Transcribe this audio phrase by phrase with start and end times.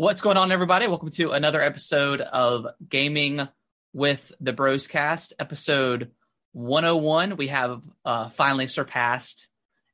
[0.00, 0.86] What's going on, everybody?
[0.86, 3.46] Welcome to another episode of Gaming
[3.92, 6.12] with the Broscast, episode
[6.52, 7.36] 101.
[7.36, 9.48] We have uh, finally surpassed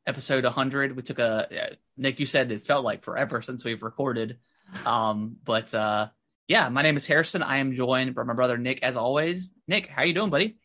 [0.06, 0.94] episode 100.
[0.94, 2.20] We took a Nick.
[2.20, 4.38] You said it felt like forever since we've recorded,
[4.84, 6.06] um, but uh,
[6.46, 6.68] yeah.
[6.68, 7.42] My name is Harrison.
[7.42, 9.50] I am joined by my brother Nick, as always.
[9.66, 10.56] Nick, how are you doing, buddy?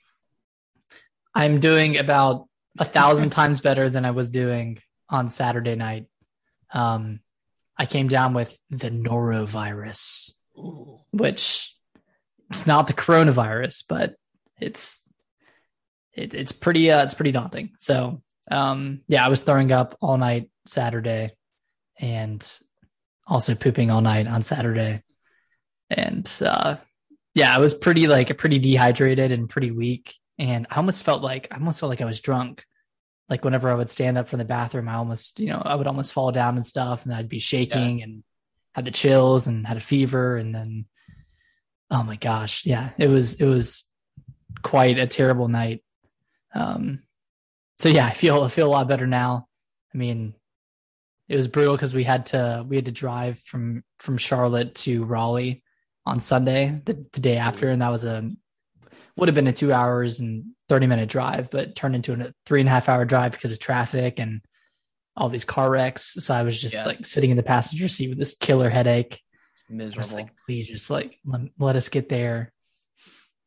[1.33, 2.47] I'm doing about
[2.77, 4.77] a thousand times better than I was doing
[5.09, 6.05] on Saturday night.
[6.71, 7.21] Um,
[7.81, 10.33] I came down with the norovirus,
[11.11, 11.75] which
[12.51, 14.13] it's not the coronavirus, but
[14.59, 14.99] it's
[16.13, 17.71] it, it's pretty uh, it's pretty daunting.
[17.79, 21.31] So um, yeah, I was throwing up all night Saturday,
[21.99, 22.47] and
[23.25, 25.01] also pooping all night on Saturday,
[25.89, 26.75] and uh,
[27.33, 31.47] yeah, I was pretty like pretty dehydrated and pretty weak, and I almost felt like
[31.49, 32.63] I almost felt like I was drunk.
[33.31, 35.87] Like whenever I would stand up from the bathroom, I almost you know I would
[35.87, 38.23] almost fall down and stuff, and I'd be shaking and
[38.75, 40.85] had the chills and had a fever, and then
[41.89, 43.85] oh my gosh, yeah, it was it was
[44.61, 45.81] quite a terrible night.
[46.53, 47.03] Um,
[47.79, 49.47] so yeah, I feel I feel a lot better now.
[49.95, 50.33] I mean,
[51.29, 55.05] it was brutal because we had to we had to drive from from Charlotte to
[55.05, 55.63] Raleigh
[56.05, 58.29] on Sunday, the, the day after, and that was a
[59.15, 62.59] would have been a two hours and thirty minute drive, but turned into a three
[62.61, 64.41] and a half hour drive because of traffic and
[65.17, 66.15] all these car wrecks.
[66.19, 66.85] So I was just Yeah.
[66.85, 69.21] like sitting in the passenger seat with this killer headache.
[69.69, 70.15] Miserable.
[70.15, 72.51] like, please just like let, let us get there.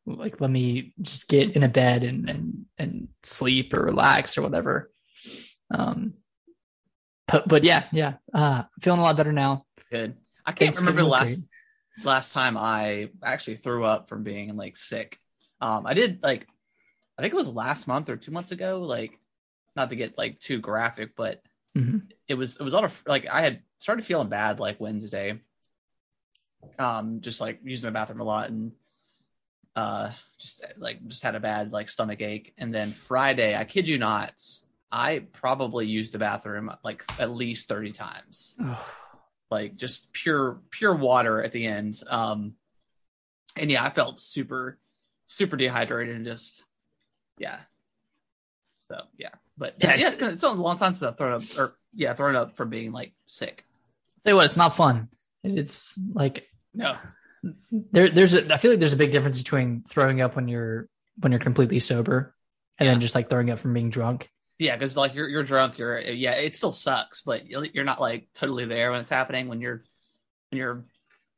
[0.07, 4.43] Like, let me just get in a bed and and and sleep or relax or
[4.43, 4.91] whatever.
[5.71, 6.13] Um,
[7.27, 9.65] but but yeah, yeah, uh, feeling a lot better now.
[9.91, 10.15] Good.
[10.45, 11.49] I can't remember the last
[12.03, 15.17] last time I actually threw up from being like sick.
[15.61, 16.47] Um, I did like
[17.17, 18.81] I think it was last month or two months ago.
[18.81, 19.19] Like,
[19.75, 21.41] not to get like too graphic, but
[21.77, 22.11] Mhm.
[22.27, 25.39] it was it was on a like I had started feeling bad like Wednesday.
[26.77, 28.71] Um, just like using the bathroom a lot and
[29.77, 33.89] uh just like just had a bad like stomach ache and then friday i kid
[33.89, 34.33] you not
[34.89, 38.55] i probably used the bathroom like at least 30 times
[39.51, 42.53] like just pure pure water at the end um
[43.57, 44.77] and yeah i felt super
[45.25, 46.63] super dehydrated and just
[47.37, 47.59] yeah.
[48.83, 49.29] So yeah.
[49.57, 51.43] But Yeah, yeah, it's- it's, been, it's been a long time since i've thrown up
[51.57, 53.63] or yeah thrown up from being like sick.
[54.23, 55.09] Tell you what, it's not fun.
[55.43, 56.97] It's like no.
[57.71, 60.89] there there's a I feel like there's a big difference between throwing up when you're
[61.19, 62.35] when you're completely sober
[62.79, 64.29] and then just like throwing up from being drunk.
[64.59, 68.01] yeah because like you're, you're drunk you're yeah it still sucks but you're you're not
[68.01, 69.83] like totally there when it's happening when you're
[70.49, 70.85] when you're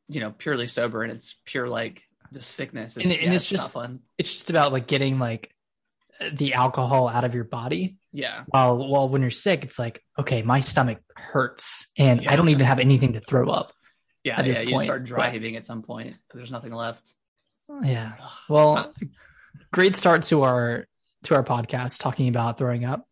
[0.07, 2.01] you know purely sober and it's pure like
[2.33, 5.53] just sickness And- and yeah, it's not just- fun It's just about like getting like
[6.33, 7.97] the alcohol out of your body.
[8.11, 12.31] yeah While while when you're sick, it's like okay, my stomach hurts and Yeah.
[12.31, 13.71] I don't even have anything to throw up.
[14.23, 17.13] yeah At this yeah you start driving but- at some point because there's nothing left
[17.83, 18.13] Yeah.
[18.49, 18.93] Well,
[19.73, 20.87] great start to our
[21.23, 23.05] to our podcast talking about throwing up,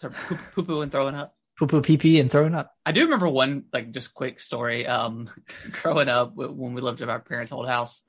[0.00, 2.74] poo poo and throwing up poo poo pee pee, and throwing up.
[2.86, 4.86] I do remember one like just quick story.
[4.86, 5.28] Um,
[5.82, 8.02] growing up when we lived at our parents' old house,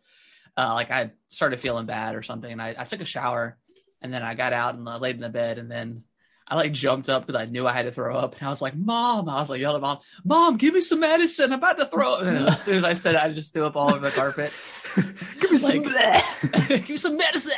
[0.57, 3.57] uh, like I started feeling bad or something, and I, I took a shower,
[4.01, 6.03] and then I got out and I laid in the bed, and then
[6.47, 8.61] I like jumped up because I knew I had to throw up, and I was
[8.61, 11.53] like, "Mom!" I was like yelling, at "Mom, Mom, give me some medicine!
[11.53, 13.65] I'm about to throw up!" And as soon as I said it, I just threw
[13.65, 14.51] up all over the carpet.
[15.39, 16.51] Give me some some.
[16.67, 17.53] give me some medicine.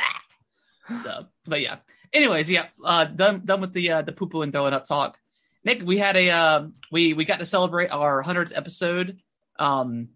[1.00, 1.78] So, but yeah.
[2.12, 2.66] Anyways, yeah.
[2.84, 5.18] Uh, done done with the uh, the poo poo and throwing up talk.
[5.64, 9.18] Nick, we had a uh, we we got to celebrate our hundredth episode
[9.58, 10.10] um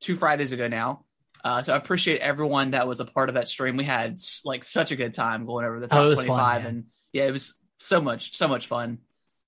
[0.00, 1.04] two Fridays ago now.
[1.42, 3.76] Uh, so I appreciate everyone that was a part of that stream.
[3.76, 6.26] We had like such a good time going over the Oh, top it was fun,
[6.26, 8.98] twenty five, and yeah, it was so much so much fun.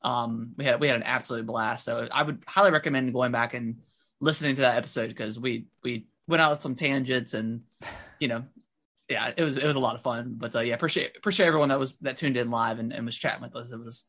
[0.03, 1.85] Um, we had we had an absolute blast.
[1.85, 3.77] So I would highly recommend going back and
[4.21, 7.63] listening to that episode because we we went out with some tangents and
[8.21, 8.45] you know
[9.09, 11.69] yeah it was it was a lot of fun but uh, yeah appreciate appreciate everyone
[11.71, 14.05] that was that tuned in live and, and was chatting with us it was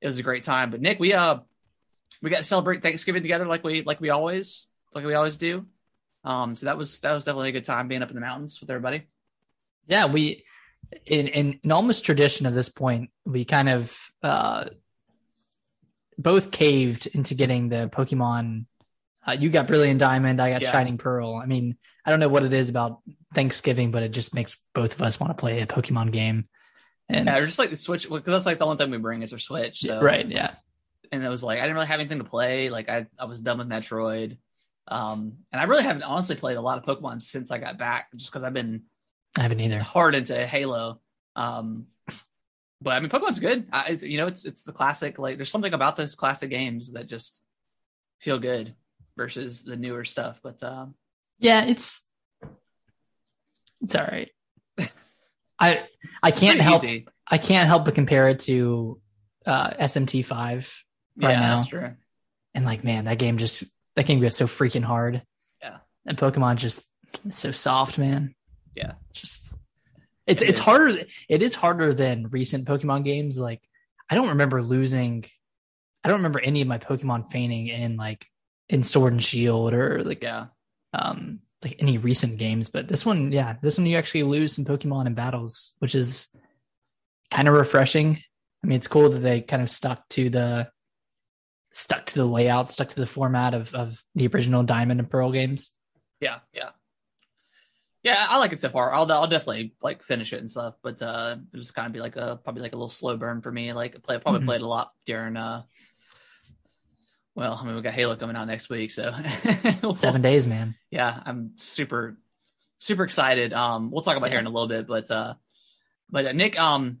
[0.00, 1.38] it was a great time but nick we uh
[2.20, 5.64] we got to celebrate thanksgiving together like we like we always like we always do
[6.24, 8.60] um so that was that was definitely a good time being up in the mountains
[8.60, 9.06] with everybody
[9.86, 10.44] Yeah, we
[11.06, 14.66] in, in in almost tradition at this point, we kind of uh
[16.18, 18.66] both caved into getting the Pokemon.
[19.26, 20.72] Uh, you got Brilliant Diamond, I got Yeah.
[20.72, 21.36] Shining Pearl.
[21.36, 23.00] I mean, I don't know what it is about
[23.34, 26.48] Thanksgiving, but it just makes both of us want to play a Pokemon game.
[27.08, 29.32] And yeah just like the switch because that's like the only thing we bring is
[29.32, 30.52] our switch so right, yeah,
[31.10, 32.70] and it was like I didn't really have anything to play.
[32.70, 34.38] Like I, I was done with Metroid,
[34.88, 38.08] um, and I really haven't honestly played a lot of Pokemon since I got back,
[38.16, 38.82] just because I've been
[39.38, 39.78] I haven't either.
[39.80, 41.00] hard into Halo.
[41.36, 41.86] Um,
[42.80, 43.68] but I mean, Pokemon's good.
[43.72, 45.18] I, it's, you know, it's it's the classic.
[45.18, 47.40] Like, there's something about those classic games that just
[48.20, 48.74] feel good.
[49.16, 50.40] versus the newer stuff.
[50.42, 50.94] But um,
[51.38, 52.02] Yeah, it's
[53.80, 54.30] it's all right.
[55.58, 55.84] I
[56.22, 57.06] I can't help easy.
[57.28, 59.00] I can't help but compare it to
[59.46, 60.82] uh, SMT five
[61.16, 61.94] right yeah, now.
[62.54, 63.64] and like man, that game just
[63.96, 65.22] that game gets so freaking hard.
[65.62, 65.78] Yeah.
[66.06, 66.82] and Pokemon just
[67.26, 68.34] it's so soft, man.
[68.74, 68.92] Yeah.
[69.12, 69.52] just
[70.26, 70.64] it's It it's is.
[70.64, 71.04] harder.
[71.28, 73.38] It is harder than recent Pokemon games.
[73.38, 73.60] Like
[74.10, 75.24] I don't remember losing.
[76.04, 78.26] I don't remember any of my Pokemon feigning in like
[78.68, 80.46] in Sword and Shield or like Yeah,
[80.94, 84.64] um like any recent games but this one yeah this one you actually lose some
[84.64, 86.26] pokemon in battles which is
[87.30, 88.18] kind of refreshing
[88.64, 90.68] i mean it's cool that they kind of stuck to the
[91.72, 95.32] stuck to the layout stuck to the format of of the original diamond and pearl
[95.32, 95.70] games
[96.20, 96.68] yeah, yeah,
[98.04, 98.26] yeah.
[98.30, 98.94] I like it so far.
[98.94, 100.74] I'll I'll definitely like finish it and stuff.
[100.82, 103.42] But uh, it was kind of be like a probably like a little slow burn
[103.42, 103.72] for me.
[103.72, 104.44] Like I play probably Mhm.
[104.46, 105.36] played a lot during.
[105.36, 105.62] uh
[107.34, 109.12] Well, I mean, we got Halo coming out next week, so
[109.96, 112.18] seven days man yeah i'm super
[112.78, 115.34] super excited um we'll talk about here in a little bit but uh
[116.10, 116.98] but uh, nick um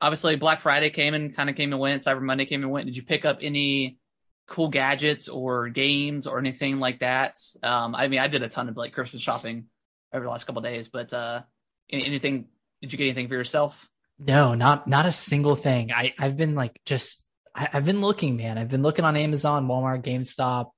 [0.00, 2.86] obviously black friday came and kind of came and went cyber monday came and went
[2.86, 3.98] did you pick up any
[4.46, 7.38] cool gadgets or games or anything like that.
[7.62, 9.66] Um i mean i did a ton of like christmas shopping
[10.12, 11.42] over the last couple of days but uh
[11.90, 12.46] any, anything
[12.80, 13.88] did you get anything for yourself?
[14.18, 15.92] No not not a single thing.
[15.92, 18.58] I i've been like just I, i've been looking man.
[18.58, 20.70] I've been looking on amazon walmart gamestop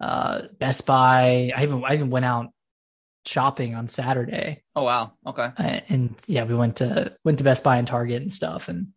[0.00, 1.52] uh best buy.
[1.56, 2.48] I even i even went out
[3.26, 4.62] shopping on saturday.
[4.74, 5.12] Oh wow.
[5.26, 5.50] Okay.
[5.56, 8.88] Uh, and yeah, we went to went to Best Buy and Target and stuff, and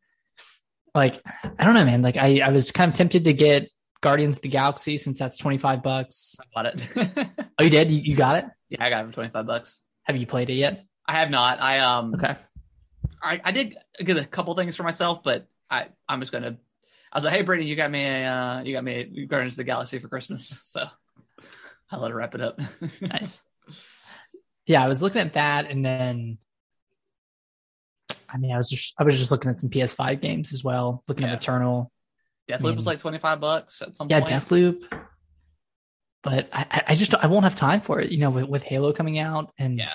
[0.96, 1.20] like
[1.60, 2.02] I don't know, man.
[2.02, 3.70] Like I I was kind of tempted to get
[4.04, 6.36] Guardians of the Galaxy since that's twenty five bucks.
[6.40, 6.82] i bought it
[7.60, 7.90] Oh, you did?
[7.90, 8.46] You, you got it?
[8.70, 10.86] yeah i got it for 25 bucks Have you played it yet?
[11.08, 12.36] i have not i um Okay.
[13.22, 16.58] I, I did get a couple things for myself, but I I'm just gonna.
[17.12, 19.54] I was like, hey, Brittany, you got me a uh, you got me a Guardians
[19.54, 20.86] of the Galaxy for Christmas, so
[21.90, 22.60] I'll let her wrap it up.
[23.02, 23.42] Nice.
[24.66, 26.38] yeah, I was looking at that, and then
[28.28, 31.04] I mean, I was just I was just looking at some PS5 games as well,
[31.08, 31.34] looking Yeah.
[31.34, 31.93] at Eternal.
[32.50, 34.32] Deathloop I mean- was like twenty five bucks at some Yeah, point.
[34.32, 35.00] Yeah, Deathloop.
[36.24, 38.94] But I, I- just I won't have time for it, you know, with, with Halo
[38.94, 39.90] coming out and Yeah.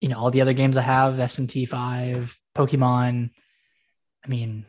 [0.00, 3.30] you know all the other games I have, SMT five, Pokemon.
[4.24, 4.64] I mean,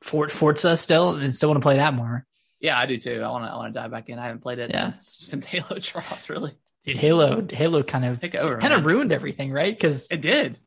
[0.00, 2.24] Fort Forza still, and still want to play that more.
[2.60, 3.20] Yeah, I do too.
[3.22, 4.18] I want to I want to dive back in.
[4.18, 4.92] I haven't played it Yeah.
[4.94, 6.28] since since Halo dropped.
[6.28, 6.52] Really,
[6.84, 8.58] Dude, Halo, Halo kind of take over.
[8.58, 9.74] kind of ruined everything, right?
[9.74, 10.58] Because It did.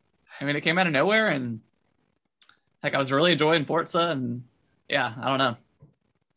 [0.41, 1.62] I mean, it came out of nowhere, and
[2.83, 4.44] like I was really enjoying Forza, and
[4.89, 5.57] yeah, I don't know.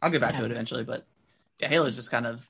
[0.02, 1.06] I'll get back to it eventually, but
[1.58, 2.48] yeah, Halo's just kind of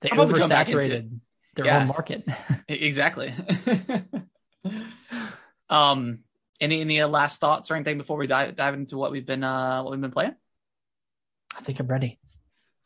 [0.00, 1.18] they I'll oversaturated
[1.54, 1.80] their Yeah.
[1.82, 2.24] own market.
[2.68, 3.34] Exactly.
[5.68, 6.20] um,
[6.60, 9.82] any any last thoughts or anything before we dive dive into what we've been uh
[9.82, 10.34] what we've been playing?
[11.56, 12.18] I think I'm ready.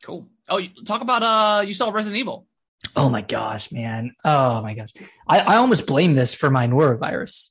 [0.03, 0.27] Cool.
[0.49, 2.47] Oh, talk about uh you saw Resident Evil.
[2.95, 4.15] Oh my gosh, man!
[4.25, 4.91] Oh my gosh,
[5.27, 7.51] I, I almost blame this for my norovirus,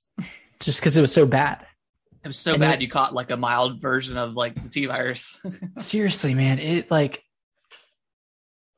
[0.60, 1.66] just because it was so bad.
[2.26, 4.86] Was so And bad it- you caught like a mild version of like the T
[4.88, 5.40] virus.
[5.78, 7.24] seriously man it like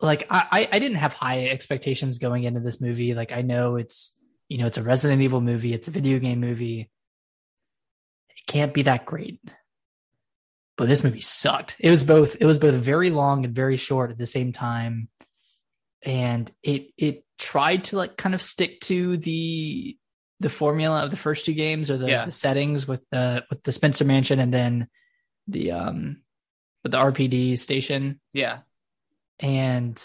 [0.01, 3.13] like I, I I didn't have high expectations going into this movie.
[3.16, 4.13] Like i know it's
[4.49, 5.73] you know it's a resident evil movie.
[5.73, 6.92] It's a video game movie.
[8.30, 9.39] It can't be that great.
[10.77, 11.75] But this movie sucked.
[11.80, 15.09] It was both it was both very long and very short at the same time.
[16.04, 19.97] And it it tried to like kind of stick to the
[20.39, 22.25] the formula of the first two games or the, Yeah.
[22.25, 24.87] the settings with the with the spencer mansion and then
[25.47, 26.21] the um
[26.83, 28.59] with the rpd station yeah.
[29.39, 30.01] and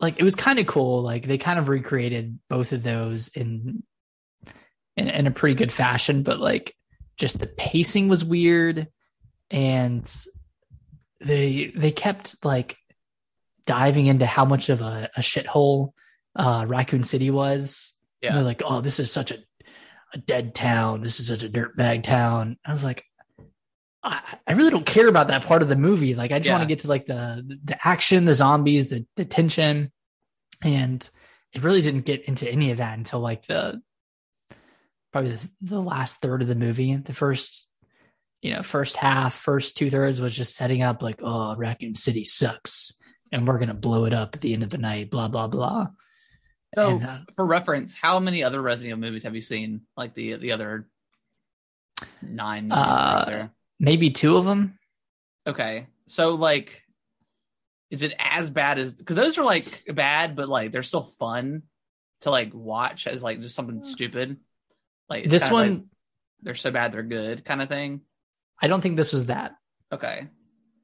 [0.00, 3.82] like it was kind of cool like they kind of recreated both of those in,
[4.96, 6.74] in in a pretty good fashion but like
[7.16, 8.88] just the pacing was weird
[9.50, 10.14] and
[11.20, 12.76] they they kept like
[13.64, 15.92] diving into how much of a, a shithole
[16.36, 18.34] uh raccoon city was Yeah.
[18.34, 19.38] they're like oh this is such a
[20.14, 23.04] a dead town this is such a dirtbag town i was like
[24.04, 26.16] I, I really don't care about that part of the movie.
[26.16, 26.54] Like, I just Yeah.
[26.54, 29.92] want to get to like the the action, the zombies, the the tension,
[30.60, 31.08] and
[31.52, 33.80] it really didn't get into any of that until like the
[35.12, 36.96] probably the, the last third of the movie.
[36.96, 37.68] The first,
[38.40, 42.24] you know, first half, first two thirds was just setting up like, oh, Raccoon City
[42.24, 42.92] sucks,
[43.30, 45.12] and we're gonna blow it up at the end of the night.
[45.12, 45.86] Blah blah blah.
[46.74, 49.82] So And, uh, for reference, how many other Resident Evil movies have you seen?
[49.96, 50.88] Like the the other
[52.22, 53.50] nine movies that Uh, there.
[53.78, 54.78] maybe two of them.
[55.46, 55.86] Okay.
[56.06, 56.82] So like
[57.90, 61.62] is it as bad as because those are like bad, but like they're still fun
[62.22, 64.38] to like watch as like just something stupid.
[65.10, 65.82] Like This one, like,
[66.40, 68.00] they're so bad they're good kind of thing.
[68.60, 69.56] I don't think this was that.
[69.92, 70.28] Okay.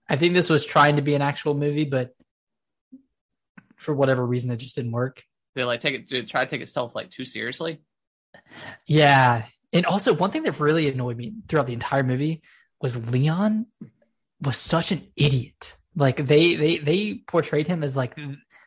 [0.06, 2.14] I think this was trying to be an actual movie, but
[3.76, 5.22] for whatever reason, it just didn't work.
[5.58, 7.80] They like take it, to try to take itself like too seriously.
[8.86, 9.44] Yeah.
[9.72, 12.42] And also, one thing that really annoyed me throughout the entire movie
[12.80, 13.66] was Leon
[14.40, 15.76] was such an idiot.
[15.96, 18.14] Like they they they portrayed him as like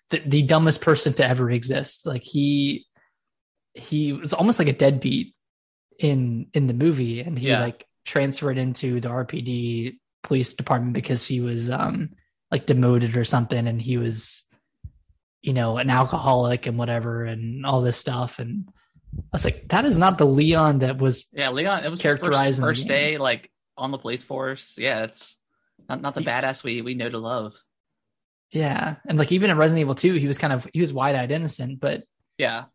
[0.10, 2.06] the, the dumbest person to ever exist.
[2.06, 2.86] Like he
[3.74, 5.34] he was almost like a deadbeat
[5.98, 7.62] in in the movie, and he Yeah.
[7.62, 9.94] like transferred into the RPD
[10.24, 12.10] police department because he was um
[12.52, 14.44] like demoted or something, and he was
[15.42, 18.40] you know an alcoholic and whatever, and all this stuff.
[18.40, 18.70] And
[19.16, 21.84] I was like, that is not the Leon that was Yeah, Leon.
[21.84, 24.76] It was his first, Characterized the first day like on the police force.
[24.78, 25.38] Yeah, it's
[25.90, 27.56] not not the He- badass we we know to love.
[28.52, 31.16] Yeah, and like even in Resident Evil 2, he was kind of he was wide
[31.16, 32.04] eyed innocent, but
[32.38, 32.66] Yeah,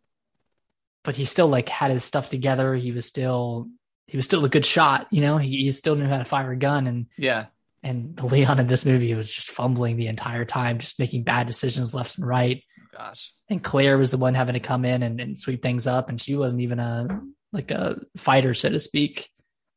[1.04, 2.74] but he still like had his stuff together.
[2.74, 3.68] He was still
[4.06, 5.36] he was still a good shot, you know.
[5.36, 7.46] He, he still knew how to fire a gun, and yeah,
[7.86, 11.94] and Leon in this movie was just fumbling the entire time, just making bad decisions
[11.94, 12.62] left and right.
[12.96, 13.32] gosh.
[13.48, 16.20] And Claire was the one having to come in and, and sweep things up, and
[16.20, 17.20] she wasn't even a
[17.52, 19.30] like a fighter, so to speak.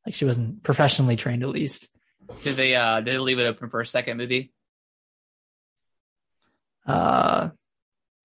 [0.05, 1.87] Like she wasn't professionally trained, at least.
[2.43, 4.51] Did they uh did they leave it open for a second movie?
[6.85, 7.49] Uh,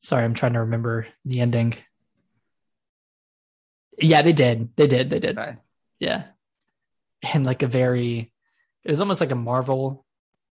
[0.00, 1.75] sorry, I'm trying to remember the ending.
[3.99, 4.71] Yeah, they did.
[4.76, 5.11] They did.
[5.11, 5.38] They did.
[5.38, 5.57] Okay.
[5.99, 6.25] Yeah.
[7.23, 8.33] And like a very,
[8.85, 10.05] it was almost like a Marvel,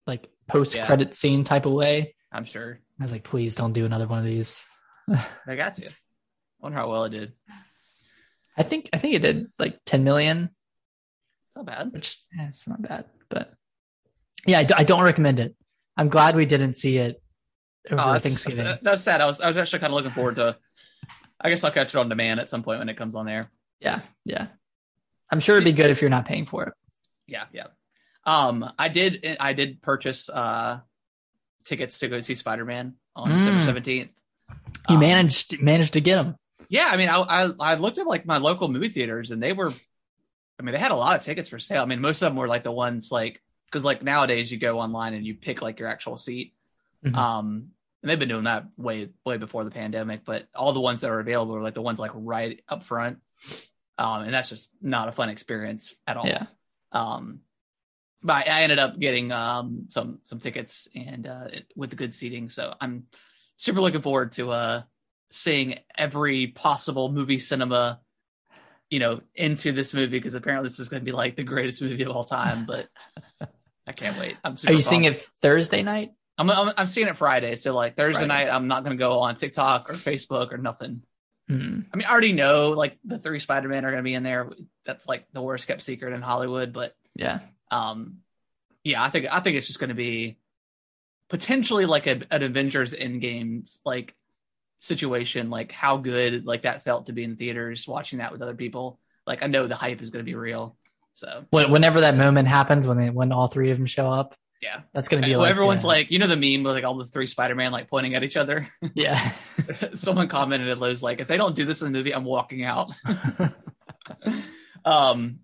[0.06, 2.14] like post credit scene type of way.
[2.32, 4.64] I'm sure I was like, please don't do another one of these.
[5.46, 5.90] I got to.
[6.60, 7.32] Wonder how well it did.
[8.56, 11.92] I think, I think it did like 10 million, It's not bad.
[11.92, 13.52] which eh, it's not bad, but
[14.46, 15.56] yeah, I, d- I don't recommend it.
[15.96, 17.22] I'm glad we didn't see it
[17.90, 18.64] over Oh, that's, Thanksgiving.
[18.64, 19.20] that's, that's sad.
[19.20, 20.56] I was I was actually kind of looking forward to.
[21.40, 23.50] I guess I'll catch it on demand at some point when it comes on there.
[23.80, 24.00] yeah.
[24.24, 24.48] Yeah.
[25.30, 26.74] I'm sure it'd be good if you're not paying for it.
[27.26, 27.68] Yeah, yeah.
[28.24, 30.80] Um, I did I did purchase uh
[31.64, 33.38] tickets to go see Spider Man on Mm.
[33.38, 34.10] December seventeenth.
[34.88, 36.36] You Um, managed, managed to get them.
[36.68, 39.52] Yeah, I mean, I, I I looked at like my local movie theaters, and they
[39.52, 39.72] were,
[40.58, 41.82] I mean, they had a lot of tickets for sale.
[41.82, 44.78] I mean, most of them were like the ones like because like nowadays you go
[44.80, 46.54] online and you pick like your actual seat.
[47.04, 47.16] Mhm.
[47.16, 47.68] Um,
[48.02, 51.10] and they've been doing that way way before the pandemic, but all the ones that
[51.10, 53.18] are available are like the ones like right up front.
[53.98, 56.26] Um, and that's just not a fun experience at all.
[56.26, 56.46] Yeah.
[56.92, 57.40] Um,
[58.22, 62.74] but I ended up getting um some some tickets and uh with good seating, so
[62.80, 63.04] I'm
[63.56, 64.82] super looking forward to uh
[65.30, 68.00] seeing every possible movie cinema,
[68.90, 71.80] you know, into this movie because apparently this is going to be like the greatest
[71.82, 72.66] movie of all time.
[72.66, 72.88] But
[73.86, 74.36] I can't wait.
[74.44, 76.12] I'm super Are you seeing it Thursday night?
[76.36, 78.46] I'm, I'm I'm seeing it Friday, so like Thursday Friday.
[78.46, 81.02] night, I'm not going to go on TikTok or Facebook or nothing.
[81.48, 81.80] Hmm.
[81.92, 84.22] I mean, I already know like the three Spider Man are going to be in
[84.22, 84.50] there.
[84.86, 87.40] That's like the worst kept secret in Hollywood, but Yeah.
[87.70, 88.18] Um
[88.84, 90.36] yeah i think i think it's just going to be
[91.28, 94.14] potentially like a, an avengers endgame like
[94.80, 98.54] situation like how good like that felt to be in theaters watching that with other
[98.54, 98.98] people.
[99.26, 100.76] Like i know the hype is going to be real
[101.14, 101.44] so.
[101.50, 104.80] Whenever that moment happens, when they, when all three of them show up, yeah.
[104.92, 106.84] that's going to be Well, like everyone's uh, like you know the meme with like
[106.84, 108.68] all the three spider-man like pointing at each other?
[108.94, 109.32] Yeah,
[109.94, 112.64] someone commented it was like if they don't do this in the movie i'm walking
[112.64, 112.92] out.
[114.82, 115.40] Um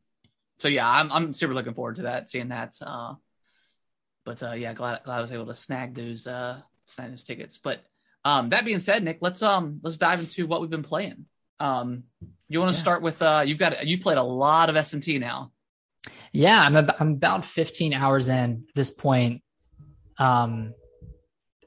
[0.58, 3.14] so yeah i'm i'm super looking forward to that seeing that uh
[4.25, 7.58] but uh yeah glad glad i was able to snag those uh snag those tickets
[7.58, 7.80] but
[8.25, 11.26] um that being said nick let's um let's dive into what we've been playing
[11.60, 12.04] um
[12.48, 12.82] you want to Yeah.
[12.82, 15.52] start with uh you've got you've played a lot of smt now
[16.32, 16.62] yeah.
[16.62, 19.42] I'm about, I'm about 15 hours in at this point,
[20.18, 20.72] um,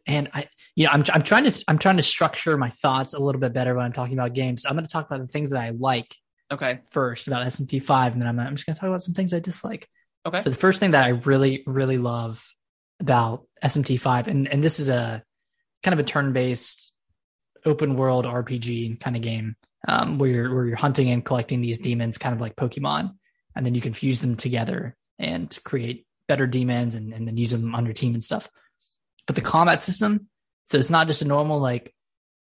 [0.08, 3.19] and I you know I'm I'm trying to I'm trying to structure my thoughts a
[3.19, 4.65] little bit better when I'm talking about games.
[4.65, 6.15] I'm going to talk about the things that I like
[6.51, 9.13] okay first about SMT five, and then I'm I'm just going to talk about some
[9.13, 9.88] things I dislike.
[10.25, 12.44] okay So the first thing that I really, really love
[13.00, 15.24] about SMT5, and, and this is a
[15.84, 16.91] kind of a turn-based
[17.65, 19.56] open world RPG kind of game,
[19.88, 23.15] um, where you're where you're hunting and collecting these demons, kind of like Pokemon,
[23.56, 27.51] and then you can fuse them together and create better demons and, and then use
[27.51, 28.50] them on your team and stuff.
[29.25, 30.27] But the combat system,
[30.65, 31.94] so it's not just a normal like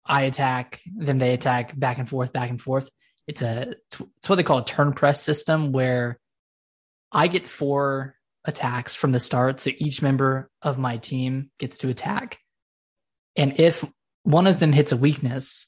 [0.06, 2.90] I attack, then they attack, back and forth, back and forth.
[3.28, 6.20] It's a it's, what they call a turn press system where
[7.12, 8.16] I get four
[8.46, 9.62] attacks from the start.
[9.62, 12.40] So each member of my team gets to attack.
[13.36, 13.86] And if
[14.24, 15.68] one of them hits a weakness,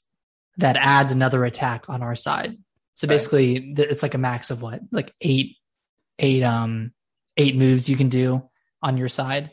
[0.58, 2.56] that adds another attack on our side.
[2.94, 4.80] So basically th- it's like a max of what?
[4.90, 5.56] Like eight,
[6.18, 6.92] eight, um,
[7.36, 8.48] eight moves you can do
[8.82, 9.52] on your side.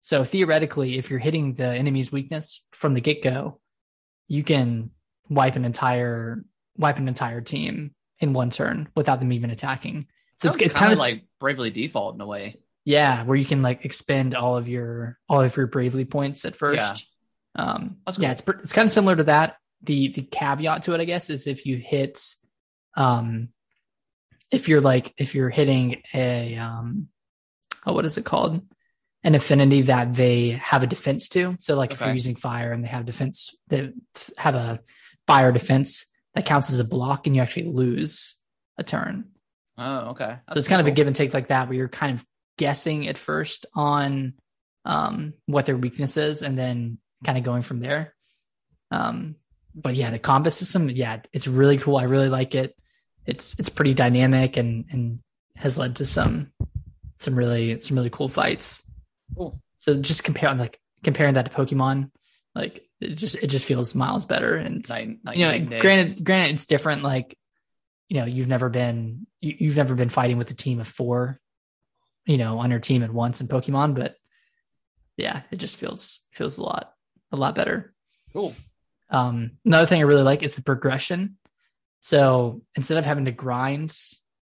[0.00, 3.60] So theoretically, if you're hitting the enemy's weakness from the get go,
[4.26, 4.90] you can
[5.28, 6.44] wipe an entire,
[6.78, 10.06] wipe an entire team in one turn without them even attacking.
[10.38, 12.56] So it's, it's kind of like bravely default in a way
[12.88, 16.56] yeah, where you can like expend all of your all of your bravely points at
[16.56, 17.06] first.
[17.54, 19.56] Um, That's Yeah, it's it's kind of similar to that.
[19.82, 22.24] The the caveat to it, I guess, is if you hit,
[22.96, 23.50] um,
[24.50, 27.08] if you're like if you're hitting a um,
[27.84, 28.62] oh, what is it called?
[29.22, 31.58] An affinity that they have a defense to.
[31.60, 33.90] So like if you're using fire and they have defense, they
[34.38, 34.80] have a
[35.26, 36.06] fire defense
[36.38, 38.36] that counts as a block, and you actually lose
[38.78, 39.24] a turn.
[39.76, 40.36] Oh, okay.
[40.52, 42.24] So it's kind of a give and take like that, where you're kind of
[42.56, 44.34] guessing at first on
[44.84, 48.14] um, what their weakness is, and then kind of going from there.
[48.92, 49.34] Um,
[49.74, 51.96] but yeah, the combat system, yeah, it's really cool.
[51.96, 52.72] I really like it.
[53.26, 55.18] It's it's pretty dynamic and and
[55.56, 56.52] has led to some
[57.18, 58.84] some really some really cool fights.
[59.36, 59.60] Cool.
[59.78, 62.12] So just comparing like comparing that to Pokemon,
[62.54, 64.56] like it just it just feels miles better.
[64.56, 67.02] And Night, night, you know, night granted, granted, it's different.
[67.02, 67.36] Like,
[68.08, 71.40] you know, you've never been you, you've never been fighting with a team of four,
[72.26, 74.16] you know, on your team at once in Pokemon, but
[75.16, 76.92] yeah, it just feels feels a lot
[77.32, 77.94] a lot better.
[78.32, 78.54] Cool.
[79.10, 81.38] Um, another thing I really like is the progression.
[82.00, 83.96] So instead of having to grind,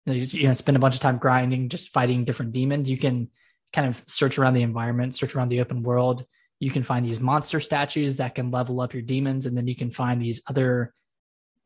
[0.07, 2.91] you know, you you know, spend a bunch of time grinding, just fighting different demons,
[2.91, 3.29] you can
[3.73, 6.25] kind of search around the environment, search around the open world.
[6.61, 9.75] You can find these monster statues that can level up your demons, and then you
[9.75, 10.95] can find these other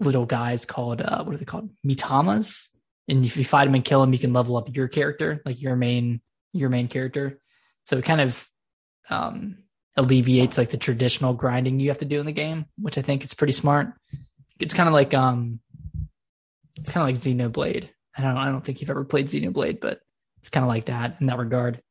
[0.00, 1.70] little guys called uh, what are they called?
[1.86, 2.68] Mitamas.
[3.06, 5.60] And if you fight them and kill them, you can level up your character, like
[5.60, 6.20] your main
[6.52, 7.40] your main character.
[7.84, 8.48] So it kind of
[9.10, 9.58] um,
[9.96, 13.24] alleviates like the traditional grinding you have to do in the game, which I think
[13.24, 13.92] is pretty smart.
[14.58, 15.60] It's kind of like um,
[16.78, 17.88] it's kind of like Xenoblade.
[18.16, 20.00] I don't I don't think you've ever played Xenoblade, but
[20.40, 21.82] it's kind of like that in that regard.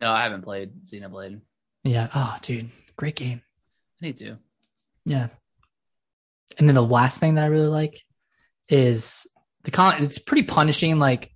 [0.00, 1.40] No, I haven't played Xenoblade.
[1.84, 2.08] Yeah.
[2.14, 3.40] Oh, dude, great game.
[4.02, 4.36] I need to.
[5.04, 5.28] Yeah.
[6.58, 8.02] And then the last thing that I really like
[8.68, 9.26] is
[9.64, 10.02] the con.
[10.02, 10.98] It's pretty punishing.
[10.98, 11.30] Like,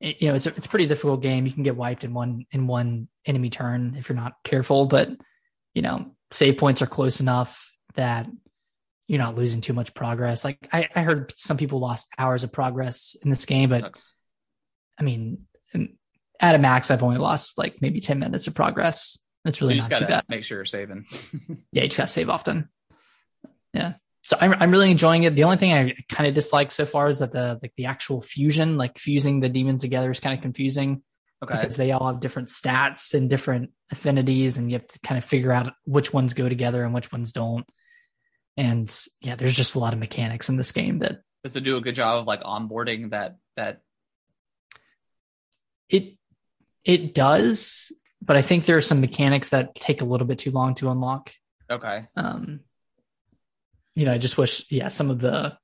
[0.00, 1.46] it- you know, it's a, it's a pretty difficult game.
[1.46, 4.86] You can get wiped in one in one enemy turn if you're not careful.
[4.86, 5.10] But
[5.74, 8.26] you know, save points are close enough that
[9.08, 10.44] you're not losing too much progress.
[10.44, 14.14] Like I, I heard some people lost hours of progress in this game, but Sucks.
[14.98, 15.46] I mean,
[16.40, 19.18] at a max, I've only lost like maybe ten minutes of progress.
[19.44, 20.24] It's really not too bad.
[20.28, 21.04] make sure you're saving.
[21.72, 22.68] Yeah, you just gotta save often.
[23.72, 23.94] Yeah.
[24.22, 25.36] So I'm I'm really enjoying it.
[25.36, 28.20] The only thing I kind of dislike so far is that the like the actual
[28.20, 31.02] fusion, like fusing the demons together, is kind of confusing
[31.44, 31.54] okay.
[31.54, 35.24] because they all have different stats and different affinities, and you have to kind of
[35.24, 37.66] figure out which ones go together and which ones don't.
[38.56, 41.76] And yeah, there's just a lot of mechanics in this game that Does it do
[41.76, 43.80] a good job of like onboarding that that
[45.88, 46.15] it
[46.86, 50.50] it does, but I think there are some mechanics that take a little bit too
[50.52, 51.32] long to unlock.
[51.70, 52.06] okay.
[52.16, 52.60] um
[53.96, 55.56] you know i just wish yeah some of the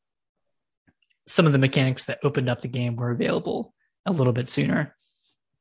[1.27, 3.75] some of the mechanics that opened up the game were available
[4.07, 4.97] a little bit sooner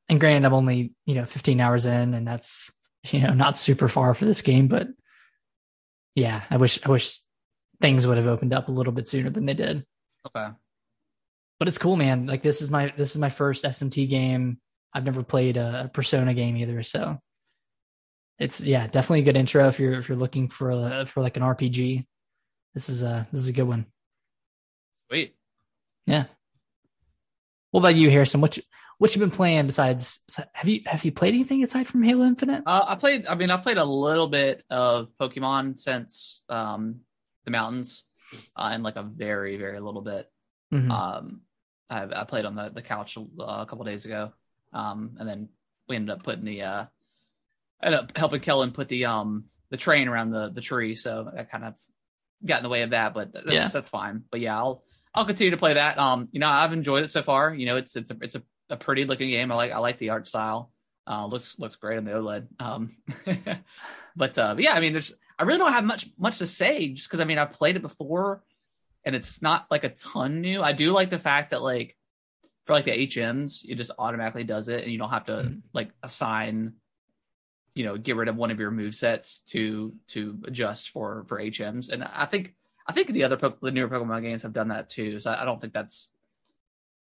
[0.08, 2.71] and granted i'm only you know 15 hours in and that's
[3.12, 4.88] you know not super far for this game but
[6.15, 7.19] yeah i wish i wish
[7.82, 9.86] things would have opened up a little bit sooner than they did
[10.26, 10.47] Okay.
[11.60, 14.60] but it's cool man like this is my this is my first smt game
[14.93, 17.17] i've never played a, persona game either so
[18.39, 21.38] it's yeah definitely a good intro if you're if you're looking for a for like
[21.38, 22.06] an rpg
[22.73, 23.86] this is a this is a good one
[25.10, 25.36] Sweet.
[26.06, 26.23] Yeah.
[27.71, 28.63] What about you harrison what you
[28.97, 30.19] what you been playing besides
[30.54, 33.27] have you have you played anything aside from halo infinite Uh, I played.
[33.27, 37.01] I mean, I played a little bit of Pokemon since um,
[37.45, 38.04] the mountains,
[38.56, 40.32] uh, and like a very, very little bit.
[40.73, 40.91] Mhm.
[40.91, 41.41] Um,
[41.89, 44.32] I, I played on the the couch uh, a couple days ago,
[44.73, 45.49] um, and then
[45.88, 46.62] we ended up putting the.
[46.63, 46.86] Uh,
[47.84, 51.43] ended up helping Kellen put the um the train around the the tree, so I
[51.43, 51.75] kind of
[52.45, 53.67] got in the way of that, but that's, Yeah.
[53.69, 54.23] that's fine.
[54.31, 55.97] But yeah, I'll I'll continue to play that.
[55.97, 57.53] Um, you know, I've enjoyed it so far.
[57.53, 59.51] You know, it's it's a it's a, a pretty looking game.
[59.51, 60.71] I like I like the art style.
[61.07, 62.47] Uh, looks looks great on the OLED.
[62.60, 62.95] Um,
[64.15, 66.89] but uh, but yeah, I mean, there's I really don't have much much to say
[66.89, 68.43] just because I mean I've played it before,
[69.03, 70.62] and it's not like a ton new.
[70.62, 71.97] I do like the fact that like
[72.71, 75.62] for like the HMs, it just automatically does it, and you don't have to Mhm.
[75.73, 76.75] like assign,
[77.75, 81.38] you know, get rid of one of your move sets to to adjust for for
[81.39, 81.89] HMs.
[81.91, 82.55] And I think
[82.88, 85.19] I think the other po- the newer Pokemon games have done that too.
[85.19, 86.10] So I, I don't think that's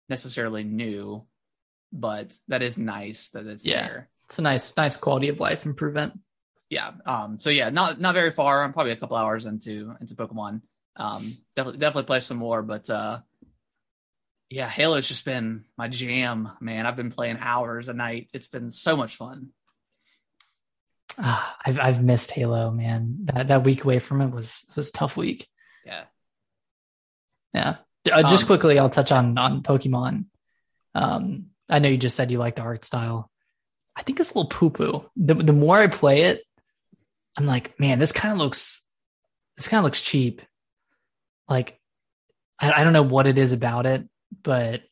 [0.09, 1.24] necessarily new,
[1.92, 3.87] but that is nice that it's Yeah.
[3.87, 4.09] there.
[4.24, 6.18] it's a nice nice quality of life improvement
[6.68, 6.92] Yeah.
[7.06, 7.38] Um.
[7.40, 8.62] So yeah, not not very far.
[8.64, 10.62] I'm probably a couple hours into into Pokemon.
[10.96, 11.33] Um.
[11.54, 13.20] Definitely definitely play some more, but uh.
[14.51, 16.85] Yeah, Halo's just been my jam, man.
[16.85, 18.29] I've been playing hours a night.
[18.33, 19.51] It's been so much fun.
[21.19, 23.19] ah, I've I've missed Halo, man.
[23.25, 25.47] That that week away from it was was a tough week.
[25.87, 26.05] Yeah.
[27.55, 27.77] Yeah.
[28.11, 30.25] Uh, just Um, quickly, I'll touch on on Pokemon.
[30.95, 33.31] Um, I know you just said you like the art style.
[33.95, 35.05] I think it's a little poo poo.
[35.17, 36.43] The the more I play it,
[37.37, 38.83] I'm like, man, this kind of looks
[39.57, 40.43] this kind of looks cheap.
[41.49, 41.79] Like,
[42.59, 44.09] I, I don't know what it is about it,
[44.43, 44.83] but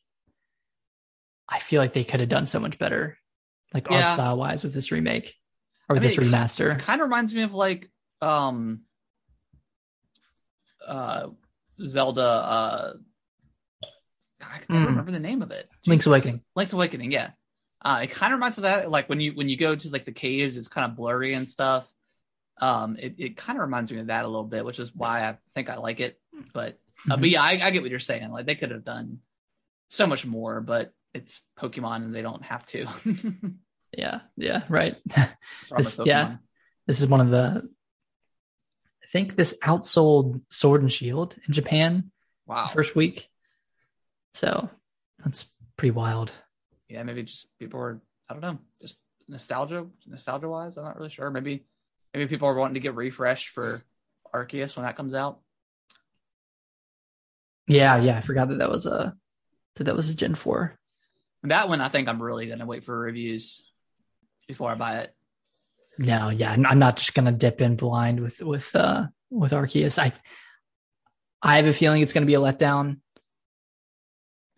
[1.47, 3.17] I feel like they could have done so much better,
[3.73, 5.35] like art style wise, with this remake
[5.89, 6.79] or I this mean, it remaster.
[6.79, 7.89] kind of reminds me of like
[8.21, 8.81] um
[10.85, 11.27] uh
[11.85, 12.93] Zelda uh
[14.41, 14.89] I can never Mm.
[14.89, 15.67] remember the name of it.
[15.85, 16.07] Link's Jesus.
[16.07, 16.41] Awakening.
[16.55, 17.31] Link's Awakening, yeah.
[17.83, 19.89] Uh it kind of reminds me of that like when you when you go to
[19.89, 21.91] like the caves it's kind of blurry and stuff.
[22.61, 25.27] Um it, it kind of reminds me of that a little bit, which is why
[25.27, 26.19] I think I like it.
[26.53, 27.21] But uh, Mhm.
[27.21, 28.29] but yeah, I, I get what you're saying.
[28.29, 29.19] Like they could have done
[29.89, 32.87] so much more, but it's Pokemon and they don't have to.
[33.97, 34.97] Yeah, yeah, right.
[35.75, 36.35] This- yeah.
[36.85, 37.67] This is one of the.
[39.03, 42.11] I think this outsold Sword and Shield in Japan
[42.45, 42.67] Wow.
[42.67, 43.27] first week,
[44.35, 44.69] so
[45.25, 46.31] that's pretty wild.
[46.87, 47.99] yeah, maybe just people are
[48.29, 50.77] I don't know, just nostalgia nostalgia wise.
[50.77, 51.31] I'm not really sure.
[51.31, 51.65] Maybe
[52.13, 53.81] maybe people are wanting to get refreshed for
[54.33, 55.39] Arceus when that comes out.
[57.67, 59.15] Yeah, yeah, I forgot that that was a
[59.79, 60.77] that that was a Gen Four.
[61.43, 63.63] That one I think I'm really gonna wait for reviews
[64.47, 65.15] before I buy it.
[65.97, 69.97] No, yeah, I'm- not just gonna dip in blind with with uh with Arceus.
[69.97, 70.13] I
[71.41, 72.99] I have a feeling it's gonna be a letdown,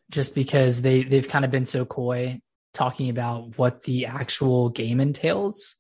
[0.09, 2.41] just because they they've kind of been so coy
[2.73, 5.75] talking about what the actual game entails.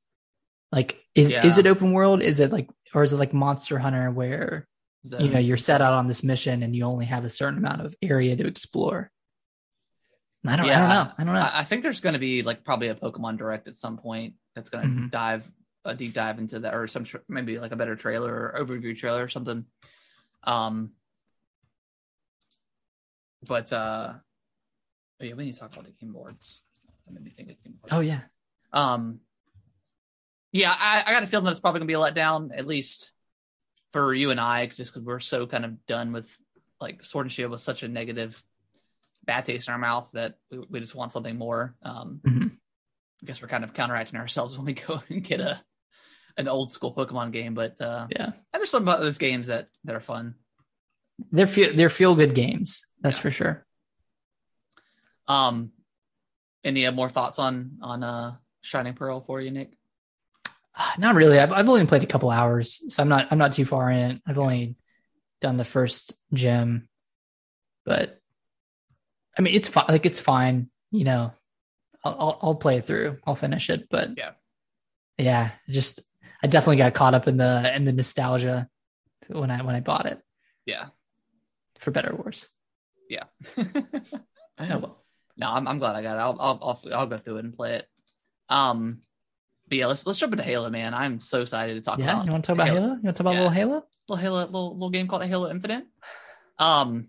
[0.71, 1.45] Like, is Yeah.
[1.45, 2.21] is it open world?
[2.21, 4.67] Is it like, or is it like Monster Hunter where
[5.03, 7.57] The- you know you're set out on this mission and you only have a certain
[7.59, 9.11] amount of area to explore?
[10.45, 11.11] I don't, I don't know.
[11.19, 11.49] I don't know.
[11.53, 14.87] I, think there's gonna be like probably a Pokemon Direct at some point that's gonna
[14.87, 15.11] Mhm.
[15.11, 15.49] dive
[15.85, 18.97] a deep dive into that or some tra- maybe like a better trailer or overview
[18.97, 19.65] trailer or something.
[20.43, 20.91] Um
[23.47, 24.13] but uh
[25.21, 26.63] oh yeah, we need to talk about the game boards.
[27.07, 27.91] That made think of game boards.
[27.93, 28.21] oh yeah,
[28.73, 29.19] Um,
[30.51, 33.11] yeah, I, I got a feeling that it's probably gonna be a letdown, at least
[33.93, 36.29] for you and I, just because we're so kind of done with
[36.79, 38.41] like Sword and Shield was such a negative,
[39.25, 41.75] bad taste in our mouth that we, we just want something more.
[41.83, 42.51] Um, Mhm.
[43.23, 45.61] I guess we're kind of counteracting ourselves when we go and get a
[46.37, 48.25] an old school Pokemon game, but uh, yeah.
[48.25, 50.35] and there's some about those games that that are fun.
[51.31, 52.85] They're feel they're feel good games.
[53.01, 53.21] That's Yeah.
[53.21, 53.65] for sure.
[55.27, 55.71] Um,
[56.63, 59.77] any uh, more thoughts on on uh Shining Pearl for you, Nick?
[60.75, 61.37] Uh, Not really.
[61.37, 64.11] I've I've only played a couple hours, so I'm not I'm not too far in
[64.11, 64.21] it.
[64.25, 64.77] I've only
[65.41, 66.87] done the first gym,
[67.85, 68.20] but
[69.37, 69.85] I mean it's fine.
[69.87, 70.69] Like it's fine.
[70.91, 71.33] You know,
[72.03, 73.17] I'll, I'll I'll play it through.
[73.25, 73.87] I'll finish it.
[73.89, 74.31] But Yeah.
[75.17, 75.51] yeah.
[75.69, 76.01] Just
[76.43, 78.67] I definitely got caught up in the in the nostalgia
[79.27, 80.19] when I when I bought it
[80.65, 80.87] Yeah,
[81.79, 82.47] for better or worse.
[83.09, 83.23] yeah.
[84.59, 85.03] Oh well.
[85.37, 86.19] No, I'm, I'm glad I got it.
[86.19, 87.87] I'll, I'll I'll I'll go through it and play it.
[88.49, 88.99] Um,
[89.67, 90.93] but yeah, let's let's jump into Halo, man.
[90.93, 92.05] I'm so excited to talk Yeah.
[92.05, 92.81] about Yeah, You want to talk about Halo?
[92.81, 93.39] You want to talk about Yeah.
[93.39, 93.83] little Halo?
[94.09, 95.85] little Halo, little little game called Halo Infinite.
[96.59, 97.07] Um,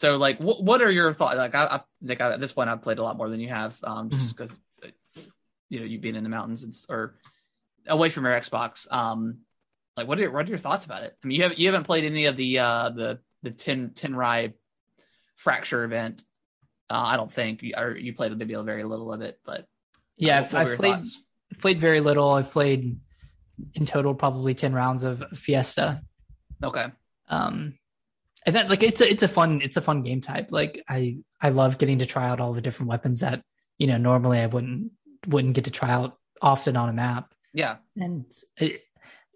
[0.00, 1.36] so like, what what are your thoughts?
[1.36, 3.50] Like, I, I like I, at this point, I've played a lot more than you
[3.50, 3.78] have.
[3.84, 4.50] Um, just because
[5.68, 7.16] you know you've been in the mountains and or
[7.86, 8.90] away from your Xbox.
[8.90, 9.40] Um,
[9.98, 11.14] like, what are your, what are your thoughts about it?
[11.22, 14.54] I mean, you haven't you haven't played any of the uh the the Tin Tenrai
[15.36, 16.24] fracture event.
[16.88, 19.66] Uh, I don't think you, or you played maybe a very little of it, but
[20.16, 21.22] Yeah, I've, I've played thoughts?
[21.58, 22.30] played very little.
[22.30, 22.98] I've played
[23.74, 26.02] in total probably ten rounds of Fiesta.
[26.62, 26.86] Okay,
[27.28, 27.74] Um,
[28.46, 30.48] and that like it's a it's a fun it's a fun game type.
[30.50, 33.42] Like I I love getting to try out all the different weapons that
[33.78, 34.92] you know normally I wouldn't
[35.26, 37.32] wouldn't get to try out often on a map.
[37.52, 38.24] yeah, And
[38.56, 38.82] it,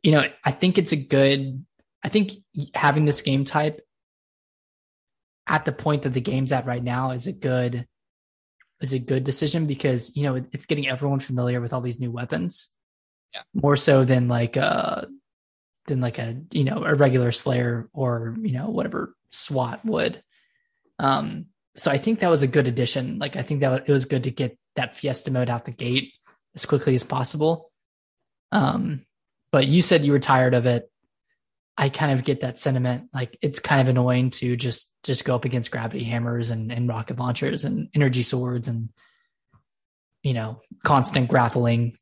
[0.03, 1.65] you know I think it's a good.
[2.03, 2.33] I think
[2.75, 3.81] having this game type
[5.47, 7.87] at the point that the game's at right now is a good
[8.81, 12.01] is a good decision because you know it- it's getting everyone familiar with all these
[12.01, 12.71] new weapons.
[13.35, 13.43] Yeah.
[13.55, 15.07] More so than like uh
[15.87, 20.23] than like a you know a regular Slayer or you know whatever SWAT would.
[20.99, 23.19] Um, so I think that was a good addition.
[23.19, 26.13] Like I think that it was good to get that Fiesta mode out the gate
[26.55, 27.71] as quickly as possible.
[28.53, 29.05] Um,
[29.51, 30.91] but you said you were tired of it.
[31.77, 33.11] I kind of get that sentiment.
[33.13, 36.89] Like it's kind of annoying to just just go up against gravity hammers and, and
[36.89, 38.91] rocket launchers and energy swords and
[40.23, 41.97] you know constant grappling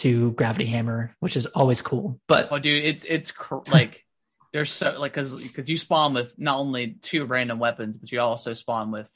[0.00, 2.20] to gravity hammer, which is always cool.
[2.26, 4.04] But Oh, dude, it's it's cr- like
[4.52, 8.20] there's so like because because you spawn with not only two random weapons, but you
[8.20, 9.10] also spawn with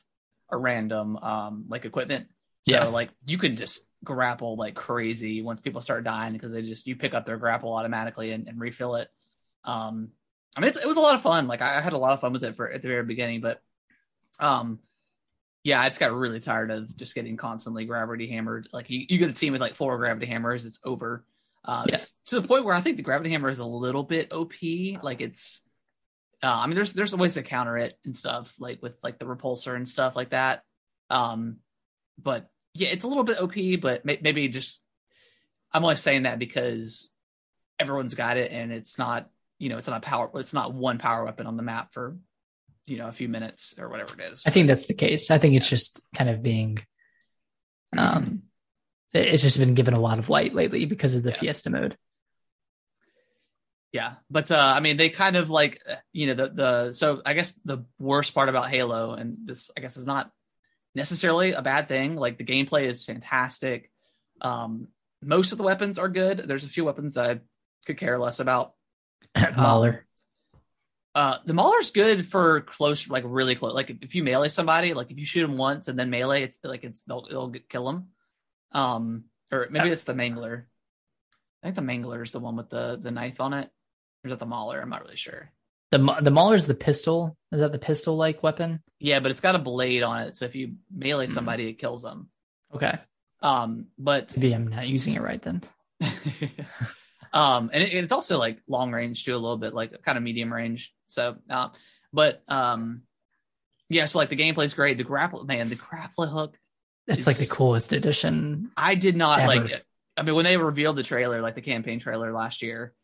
[0.52, 2.28] a random um like equipment.
[2.62, 2.84] So Yeah.
[2.86, 6.96] like you can just grapple like crazy once people start dying because they just you
[6.96, 9.08] pick up their grapple automatically and, and refill it.
[9.64, 10.10] Um,
[10.56, 11.46] I mean it's, it was a lot of fun.
[11.46, 13.40] Like I, I had a lot of fun with it for at the very beginning,
[13.40, 13.62] but
[14.38, 14.78] um,
[15.64, 18.68] Yeah, I just got really tired of just getting constantly gravity hammered.
[18.72, 21.24] Like you, you get a team with like four gravity hammers, it's over.
[21.64, 21.96] Uh, Yeah.
[21.96, 24.52] it's to the point where I think the gravity hammer is a little bit OP.
[25.02, 25.62] Like it's,
[26.42, 29.24] uh, I mean, there's there's ways to counter it and stuff, like with like the
[29.24, 30.62] repulsor and stuff like that.
[31.08, 31.56] Um,
[32.22, 34.82] but yeah, it's a little bit OP, but may- maybe just
[35.72, 37.10] I'm only saying that because
[37.78, 40.98] everyone's got it, and it's not you know it's not a power, it's not one
[40.98, 42.18] power weapon on the map for
[42.86, 44.42] you know a few minutes or whatever it is.
[44.46, 45.30] I think that's the case.
[45.30, 46.78] I think it's just kind of being,
[47.96, 48.42] um,
[49.12, 51.36] it's just been given a lot of light lately because of the Yeah.
[51.36, 51.96] Fiesta mode.
[53.92, 57.22] Yeah, but uh, I mean, they kind of like uh, you know the the so
[57.24, 60.32] I guess the worst part about Halo, and this I guess is not
[60.96, 62.16] necessarily a bad thing.
[62.16, 63.90] Like the gameplay is fantastic.
[64.40, 64.88] Um,
[65.22, 66.38] most of the weapons are good.
[66.38, 67.38] There's a few weapons I
[67.86, 68.72] could care less about.
[69.56, 70.03] Mauler.
[71.14, 73.72] Uh, the Mauler's good for close, like really close.
[73.72, 76.58] Like if you melee somebody, like if you shoot them once and then melee, it's
[76.64, 78.08] like it's they'll it'll kill them.
[78.72, 80.64] Um, or maybe it's the Mangler.
[81.62, 83.70] I think the Mangler is the one with the the knife on it.
[84.24, 84.80] Or is that the Mauler?
[84.80, 85.50] I'm not really sure.
[85.92, 87.36] The the Mauler is the pistol.
[87.52, 88.82] Is that the pistol like weapon?
[88.98, 91.32] Yeah, but it's got a blade on it, so if you melee Hmm.
[91.32, 92.28] somebody, it kills them.
[92.74, 92.98] Okay,
[93.40, 95.62] Um, but maybe I'm not using it right then.
[97.34, 100.22] um, and it, it's also like long range too, a little bit like kind of
[100.22, 100.94] medium range.
[101.06, 101.70] So, uh,
[102.12, 103.02] but um,
[103.88, 104.96] yeah, so like the gameplay's great.
[104.96, 106.56] The grapple, man, the grapple hook.
[107.08, 108.70] It's like the coolest addition.
[108.76, 109.48] I did not Ever.
[109.48, 109.84] like.
[110.16, 112.94] I mean, when they revealed the trailer, like the campaign trailer last year,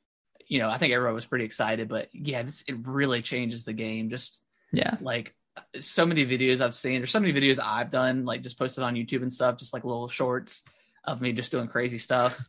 [0.46, 1.88] you know, I think everyone was pretty excited.
[1.88, 4.10] But yeah, this it really changes the game.
[4.10, 4.40] Just
[4.72, 5.34] Yeah, like
[5.80, 8.94] so many videos I've seen, or so many videos I've done, like just posted on
[8.94, 10.62] YouTube and stuff, just like little shorts
[11.04, 12.40] of me just doing crazy stuff.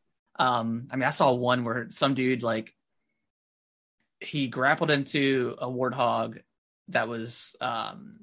[0.41, 2.73] Um, I mean, I saw one where some dude like
[4.19, 6.39] he grappled into a warthog
[6.89, 8.19] that was um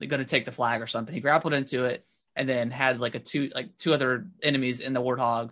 [0.00, 1.14] going to take the flag or something.
[1.14, 2.04] He grappled into it
[2.36, 5.50] and then had like a two like two other enemies in the warthog,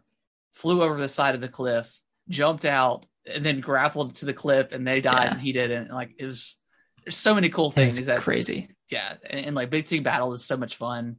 [0.55, 4.73] flew over the side of the cliff, jumped out, and then grappled to the cliff,
[4.73, 5.33] and they died Yeah.
[5.33, 5.91] and he didn't.
[5.91, 6.57] Like it was.
[7.05, 8.69] There's so many cool it's things that crazy.
[8.91, 11.17] yeah, and, and like big team battle is so much fun.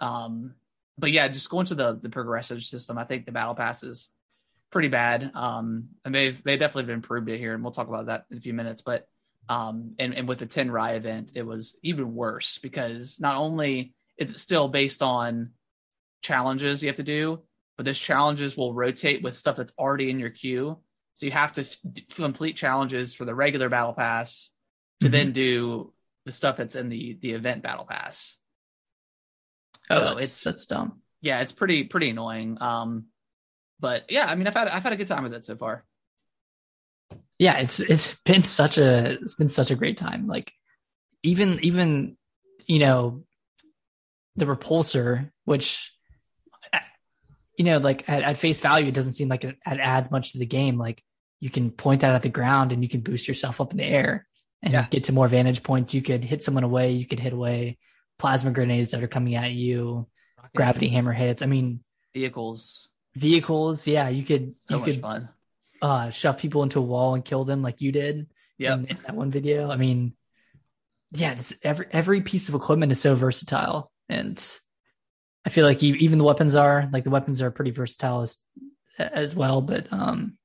[0.00, 0.54] Um,
[0.96, 4.08] but yeah, just going to the the progressive system, I think the battle pass is
[4.74, 5.30] pretty bad.
[5.34, 8.40] Um, and they've they definitely improved it here, and we'll talk about that in a
[8.40, 8.82] few minutes.
[8.82, 9.06] But
[9.48, 14.32] um, and and with the Tenrai event, it was even worse because not only is
[14.32, 15.50] it still based on
[16.22, 17.40] challenges you have to do,
[17.76, 20.78] but those challenges will rotate with stuff that's already in your queue.
[21.14, 21.78] So you have to f-
[22.14, 24.50] complete challenges for the regular battle pass
[25.00, 25.12] to Mhm.
[25.12, 25.92] then do
[26.24, 28.38] the stuff that's in the the event battle pass.
[29.90, 31.00] Oh, So that's, it's- that's dumb.
[31.20, 32.60] Yeah, it's pretty pretty annoying.
[32.60, 33.06] Um,
[33.80, 35.84] but yeah, I mean, I've had I've had a good time with it so far.
[37.38, 40.26] yeah it's it's been such a it's been such a great time.
[40.26, 40.52] Like
[41.22, 42.16] even even
[42.66, 43.24] you know
[44.36, 45.92] the repulsor which
[47.58, 50.32] you know like at, at face value it doesn't seem like it, it adds much
[50.32, 50.78] to the game.
[50.78, 51.02] Like
[51.40, 53.84] you can point that at the ground and you can boost yourself up in the
[53.84, 54.26] air
[54.62, 54.86] and Yeah.
[54.90, 55.92] get to more vantage points.
[55.94, 57.78] You could hit someone away you could hit away.
[58.18, 60.06] Plasma grenades that are coming at you
[60.54, 61.42] gravity hammer hits.
[61.42, 61.80] I mean
[62.14, 65.28] vehicles, vehicles yeah you could so you could fun.
[65.82, 68.26] uh shove people into a wall and kill them like you did
[68.58, 68.78] Yep.
[68.78, 69.68] in, in that one video.
[69.68, 70.14] I mean,
[71.10, 74.38] yeah, it's every every piece of equipment is so versatile, and
[75.44, 78.38] I feel like even the weapons are like the weapons are pretty versatile as
[78.96, 79.60] as well.
[79.60, 80.38] But um,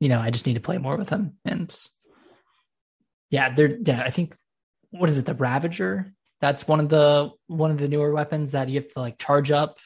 [0.00, 1.72] you know, I just need to play more with them, and
[3.30, 4.02] yeah, they're yeah.
[4.02, 4.34] I think
[4.90, 6.12] what is it, the Ravager?
[6.40, 9.52] That's one of the one of the newer weapons that you have to like charge
[9.52, 9.78] up,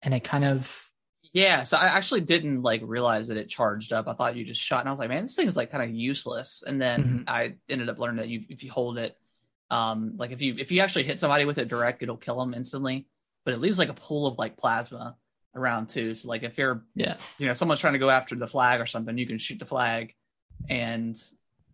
[0.00, 0.88] and it kind of
[1.32, 4.06] Yeah, so I actually didn't like realize that it charged up.
[4.06, 5.82] I thought you just shot, and I was like, man, this thing is like kind
[5.82, 6.62] of useless.
[6.66, 7.24] And then Mhm.
[7.26, 9.16] I ended up learning that you if you hold it,
[9.70, 12.52] um, like if you if you actually hit somebody with it direct, it'll kill them
[12.52, 13.06] instantly.
[13.44, 15.16] But it leaves like a pool of like plasma
[15.54, 16.12] around too.
[16.14, 18.86] So like if you're yeah you know someone's trying to go after the flag or
[18.86, 20.14] something, you can shoot the flag,
[20.68, 21.16] and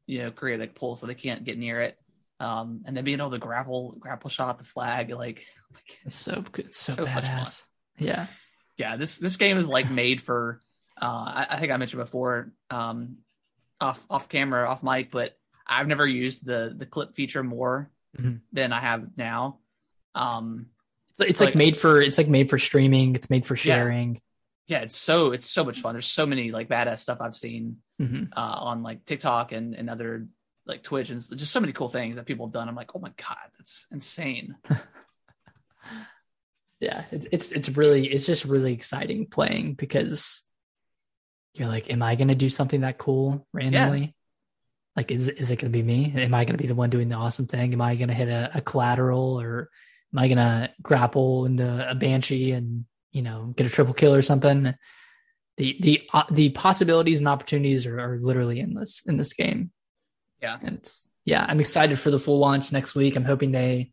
[0.06, 1.98] you know create a pool so they can't get near it.
[2.40, 5.44] Um, and then being able to grapple grapple shot the flag, like,
[5.74, 7.64] like it's so good, so, So badass.
[7.98, 8.28] Yeah,
[8.78, 10.60] yeah, this this game is like made for.
[11.00, 13.18] Uh, I, I think I mentioned before, um,
[13.80, 15.36] off off camera, off mic, but
[15.66, 18.40] I've never used the the clip feature more Mhm.
[18.52, 19.58] than I have now.
[20.14, 20.70] Um,
[21.10, 23.14] It's, it's Like- like made for it's like made for streaming.
[23.14, 24.20] It's made for sharing.
[24.66, 25.94] yeah, it's so it's so much fun.
[25.94, 28.30] There's so many like badass stuff I've seen Mhm.
[28.36, 30.26] uh, on like TikTok and and other
[30.66, 32.68] like Twitch and just so many cool things that people have done.
[32.68, 34.56] I'm like, oh my god, that's insane.
[36.80, 40.42] Yeah, it's it's it's really it's just really exciting playing because
[41.54, 44.14] you're like, am I going to do something that cool randomly?
[44.96, 46.12] Like, is is it going to be me?
[46.16, 47.72] Am I going to be the one doing the awesome thing?
[47.72, 49.70] Am I going to hit a, a collateral or
[50.12, 54.22] Am I gonna grapple into a banshee and you know get a triple kill or
[54.22, 54.74] something?
[55.58, 59.70] The the uh, the possibilities and opportunities are, are literally endless in this game.
[60.40, 60.56] Yeah.
[60.62, 63.16] and it's, yeah, I'm excited for the full launch next week.
[63.16, 63.90] I'm hoping they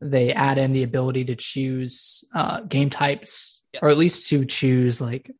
[0.00, 5.00] they add in the ability to choose uh, game types, or at least to choose
[5.00, 5.30] like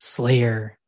[0.00, 0.78] Slayer.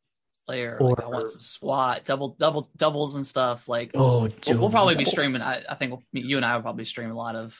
[0.47, 3.69] Player, like, I or- want some SWAT, double, double, doubles and stuff.
[3.69, 5.41] Like, Oh, we'll, we'll probably be streaming.
[5.41, 7.57] I, I think we'll, you and I will probably stream a lot of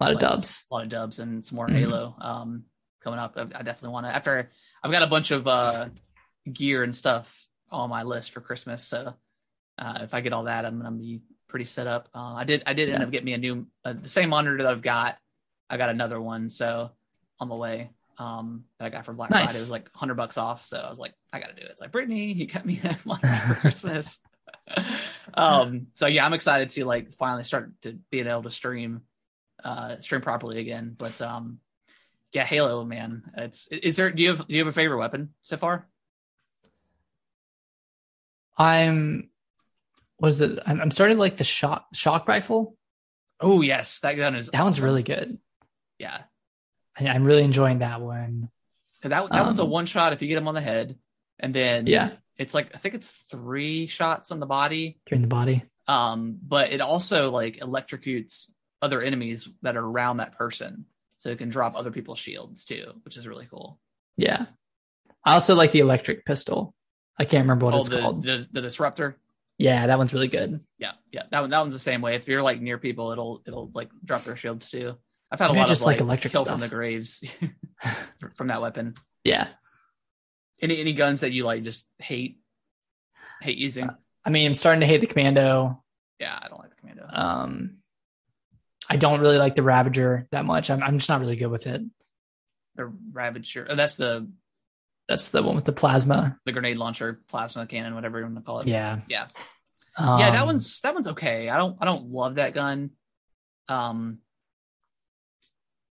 [0.00, 0.64] a lot of dubs.
[0.70, 1.78] a lot of dubs and some more Mhm.
[1.78, 2.64] Halo um,
[3.02, 3.34] coming up.
[3.36, 4.14] I, I definitely want to.
[4.14, 4.50] After
[4.82, 5.88] I've got a bunch of uh,
[6.52, 9.14] gear and stuff on my list for Christmas, so
[9.78, 12.08] uh, if I get all that, I'm gonna be pretty set up.
[12.14, 12.62] Uh, I did.
[12.66, 15.16] I did end up getting me a new, uh, the same monitor that I've got.
[15.68, 16.90] I got another one, so
[17.40, 17.90] on the way.
[18.18, 19.44] Um, that I got for Black Nice.
[19.44, 21.68] Friday it was like hundred bucks off, so I was like, I gotta do it.
[21.70, 24.20] It's like Brittany, you got me a monitor for Christmas.
[25.34, 29.02] um, so yeah, I'm excited to like finally start to being able to stream,
[29.62, 30.94] uh, stream properly again.
[30.96, 31.60] But um,
[32.32, 34.10] yeah, Halo, man, it's is there?
[34.10, 35.86] Do you have do you have a favorite weapon so far?
[38.56, 39.28] I'm
[40.20, 40.58] was it?
[40.66, 42.76] I'm, I'm starting like the shock shock rifle.
[43.40, 45.38] Oh yes, that gun is That one's really good.
[45.98, 46.22] yeah.
[46.98, 48.48] I, I'm really enjoying that one.
[49.02, 50.96] that that one's a Um, one shot if you get him on the head,
[51.38, 54.98] and then Yeah, it's like I think it's three shots on the body.
[55.06, 55.64] Three in the body.
[55.88, 58.46] Um, but it also like electrocutes
[58.82, 60.86] other enemies that are around that person,
[61.18, 63.78] so it can drop other people's shields too, which is really cool.
[64.16, 64.46] Yeah.
[65.24, 66.74] I also like the electric pistol.
[67.18, 68.22] I can't remember what oh, it's the, called.
[68.22, 69.18] the the disruptor.
[69.58, 70.60] Yeah, that one's really good.
[70.78, 72.14] Yeah, yeah, that one that one's the same way.
[72.16, 74.96] If you're like near people, it'll it'll like drop their shields too.
[75.30, 76.54] I've had a Maybe lot just of like like, electric kill stuff.
[76.54, 77.24] from the graves
[78.36, 78.94] from that weapon.
[79.24, 79.48] Yeah.
[80.60, 82.38] Any any guns that you like just hate
[83.40, 83.90] hate using?
[84.24, 85.82] I mean, I'm starting to hate the commando.
[86.20, 87.06] yeah, I don't like the commando.
[87.12, 87.76] Um,
[88.88, 90.70] I don't really like the Ravager that much.
[90.70, 91.82] I'm, I'm just not really good with it.
[92.76, 93.66] the Ravager.
[93.68, 94.28] Oh, that's the
[95.08, 96.38] That's the one with the plasma.
[96.44, 98.66] the grenade launcher, plasma cannon, whatever you want to call it.
[98.66, 99.00] Yeah.
[99.08, 99.28] Yeah.
[99.98, 101.48] yeah, that Um, one's that one's okay.
[101.48, 102.90] I don't I don't love that gun.
[103.68, 104.18] Um,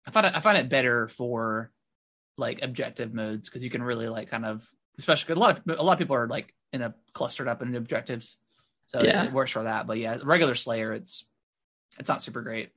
[0.06, 1.70] I find it I find it better for
[2.36, 4.66] like objective modes because you can really like kind of
[4.98, 7.74] especially a lot of a lot of people are like in a clustered up in
[7.74, 8.36] objectives,
[8.86, 9.24] so Yeah.
[9.24, 9.86] it, works for that.
[9.86, 11.24] But yeah, regular Slayer, it's
[11.98, 12.70] it's not super great.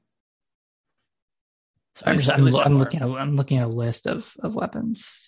[1.95, 5.27] So I'm, just, I'm, I'm looking at I'm looking at a list of of weapons.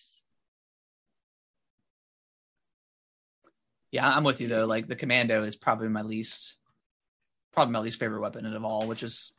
[3.94, 4.66] Yeah, I'm with you though.
[4.66, 6.56] Like the commando is probably my least,
[7.54, 9.32] probably my least favorite weapon of all, which is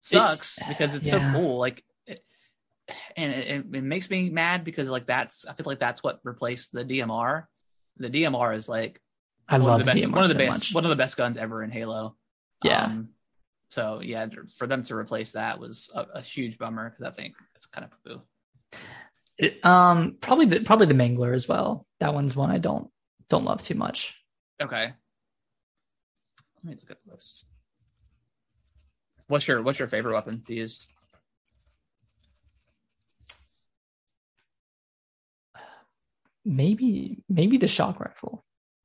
[0.00, 1.32] sucks because it's yeah.
[1.32, 1.58] so cool.
[1.58, 2.24] Like, it,
[3.14, 6.18] and it, it, it makes me mad because like that's I feel like that's what
[6.24, 7.44] replaced the DMR.
[7.98, 8.98] The DMR is like
[9.46, 10.74] I one love of the best, DMR one of the so best, much.
[10.74, 12.16] one of the best guns ever in Halo.
[12.64, 12.84] Yeah.
[12.84, 13.10] Um,
[13.68, 17.34] so yeah, for them to replace that was a, a huge bummer because I think
[17.54, 18.22] it's kind of poo.
[19.36, 21.86] It- um, probably the probably the Mangler as well.
[21.98, 22.90] That one's one I don't
[23.30, 24.14] don't love too much.
[24.60, 24.92] Okay.
[26.56, 27.46] Let me look at the list.
[29.28, 30.86] What's your What's your favorite weapon to use?
[36.44, 38.44] Maybe maybe the shock rifle.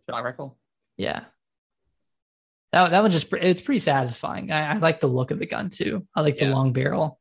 [0.10, 0.58] Shock rifle.
[0.96, 1.26] Yeah.
[2.72, 4.52] That that one just it's pretty satisfying.
[4.52, 6.08] I, I like the look of the gun too.
[6.16, 7.20] I like the long barrel.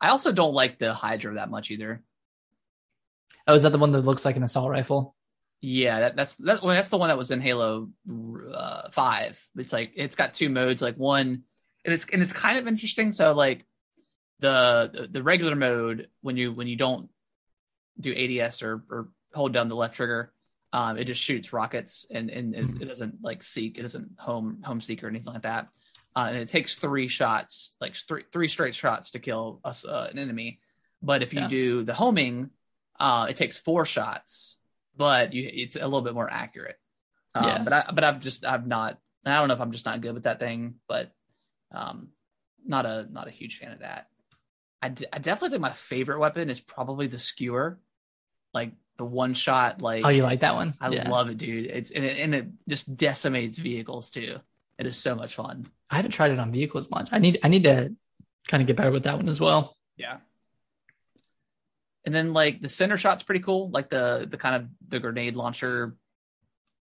[0.00, 2.02] I also don't like the Hydra that much either.
[3.46, 5.14] Oh, is that the one that looks like an assault rifle?
[5.60, 7.90] Yeah, that, that's that's well, that's the one that was in Halo
[8.52, 9.42] uh, Five.
[9.56, 11.42] It's like it's got two modes, like one,
[11.84, 13.12] and it's and it's kind of interesting.
[13.12, 13.64] So like
[14.40, 17.08] the the, regular mode when you when you don't
[17.98, 20.32] do ADS or or hold down the left trigger,
[20.72, 22.82] um, it just shoots rockets and and Mhm.
[22.82, 25.68] it doesn't like seek, it doesn't home home seek or anything like that.
[26.14, 30.08] Uh, and it takes three shots, like three three straight shots to kill us uh,
[30.10, 30.60] an enemy.
[31.02, 31.48] But if you Yeah.
[31.48, 32.50] do the homing,
[33.00, 34.56] uh, it takes four shots,
[34.96, 36.76] but you it's a little bit more accurate.
[37.34, 37.62] Um, Yeah.
[37.62, 40.14] But I but I've just I've not I don't know if I'm just not good
[40.14, 41.12] with that thing, but
[41.72, 42.08] um,
[42.64, 44.08] not a not a huge fan of that.
[44.82, 47.80] I, d- I definitely think my favorite weapon is probably the skewer,
[48.54, 49.80] like the one shot.
[49.82, 50.74] Like Oh, you like that one?
[50.80, 51.08] I yeah.
[51.08, 51.66] love it, dude.
[51.66, 54.38] It's and it, and it just decimates vehicles too.
[54.78, 55.66] It is so much fun.
[55.90, 57.08] I haven't tried it on vehicles much.
[57.10, 57.94] I need I need to
[58.48, 59.76] kind of get better with that one as well.
[59.96, 60.18] Yeah.
[62.06, 65.96] And then like the Cindershot's pretty cool, like the the kind of the grenade launcher.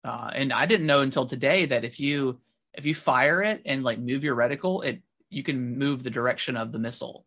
[0.03, 2.39] Uh, and I didn't know until today that if you
[2.73, 6.57] if you fire it and like move your reticle, it you can move the direction
[6.57, 7.25] of the missile,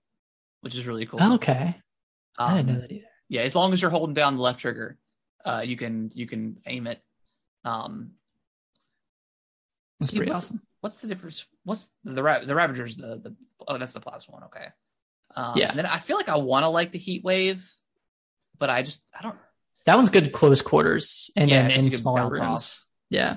[0.60, 1.22] which is really cool.
[1.34, 1.76] Okay.
[2.36, 3.06] I didn't Um, know that either.
[3.28, 4.98] yeah as long as you're holding down the left trigger
[5.44, 7.00] uh you can you can aim it
[7.64, 8.10] um
[10.00, 10.62] That's see, pretty what's, awesome.
[10.80, 13.36] what's the difference what's the Ra- the ravager's the the
[13.68, 14.66] oh that's the plasma one okay
[15.36, 15.68] Um, Yeah.
[15.70, 17.70] And then I feel like I want to like the Heat Wave,
[18.58, 19.36] but I just I don't.
[19.86, 22.38] That one's good close quarters and Yeah, in can smaller rooms.
[22.40, 22.84] off.
[23.10, 23.36] Yeah.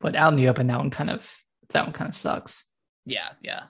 [0.00, 1.28] But out in the open, that one kind of
[1.70, 2.64] that one kind of sucks.
[3.04, 3.64] Yeah, yeah.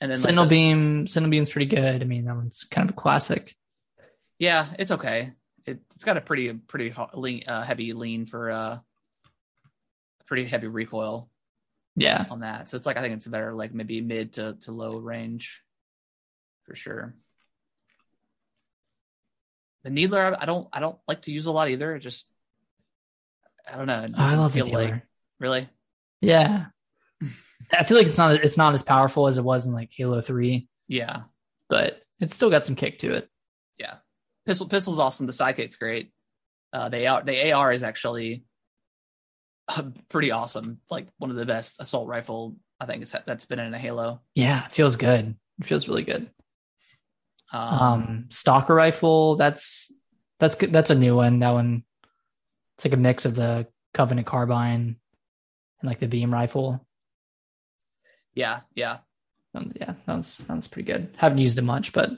[0.00, 2.00] And then like, Sentinel the- beam, Sentinel beam's pretty good.
[2.00, 3.54] I mean, that one's kind of a classic.
[4.38, 5.32] Yeah, it's okay.
[5.66, 8.78] It, it's got a pretty pretty lean, uh, heavy lean for uh,
[10.26, 11.28] pretty heavy recoil
[11.96, 12.24] Yeah.
[12.30, 12.70] on that.
[12.70, 15.60] So it's like I think it's better like maybe mid to, to low range
[16.64, 17.14] for sure.
[19.84, 21.94] The needler I don't I don't like to use a lot either.
[21.96, 22.26] It just
[23.70, 24.06] I don't know.
[24.16, 25.02] I love the feel like Needler.
[25.38, 25.68] really.
[26.20, 26.66] Yeah.
[27.72, 30.20] I feel like it's not it's not as powerful as it was in like Halo
[30.20, 31.22] 3, Yeah.
[31.68, 33.28] but it's still got some kick to it.
[33.78, 33.94] Yeah.
[34.46, 35.26] Pistol pistol's awesome.
[35.26, 36.12] The sidekick's great.
[36.72, 38.44] Uh they are the AR is actually
[39.68, 40.80] uh, pretty awesome.
[40.90, 44.20] Like one of the best assault rifle I think it's that's been in a Halo.
[44.34, 45.36] Yeah, it feels good.
[45.60, 46.30] It feels really good.
[47.52, 49.36] Um, Um, stalker rifle.
[49.36, 49.92] That's
[50.38, 50.72] that's good.
[50.72, 51.40] That's a new one.
[51.40, 51.84] That one.
[52.76, 54.96] It's like a mix of the Covenant carbine
[55.80, 56.86] and like the beam rifle.
[58.34, 58.98] yeah, yeah.
[59.54, 61.12] Um, yeah, that one's pretty good.
[61.16, 62.10] Haven't used it much, but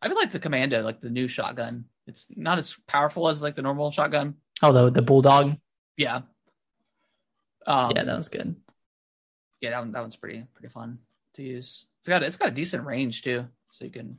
[0.00, 1.84] I would like the commando, like the new shotgun.
[2.06, 4.36] It's not as powerful as like the normal shotgun.
[4.62, 5.58] although the bulldog,
[5.96, 6.22] Yeah.
[7.66, 8.56] Um, yeah, that was good.
[9.60, 10.98] yeah, that, one, that one's pretty pretty fun
[11.34, 11.84] to use.
[12.00, 14.18] It's got it's got a decent range too, so you can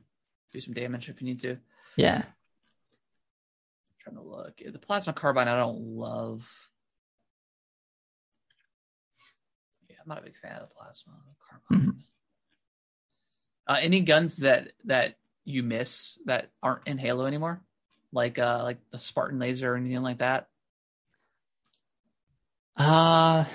[0.54, 1.58] do some damage if you need to.
[1.95, 2.24] Yeah,
[4.02, 4.62] trying to look.
[4.66, 6.50] The plasma carbine I don't love.
[9.89, 11.14] Yeah, I'm not a big fan of the plasma
[11.50, 12.04] carbine.
[13.68, 17.62] Uh, any guns that that you miss that aren't in Halo anymore,
[18.12, 20.47] like uh like the Spartan laser or anything like that.
[22.78, 23.45] uh,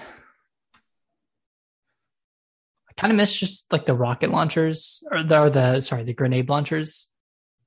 [2.97, 6.49] kind of miss just like the rocket launchers or the, or the sorry the grenade
[6.49, 7.09] launchers.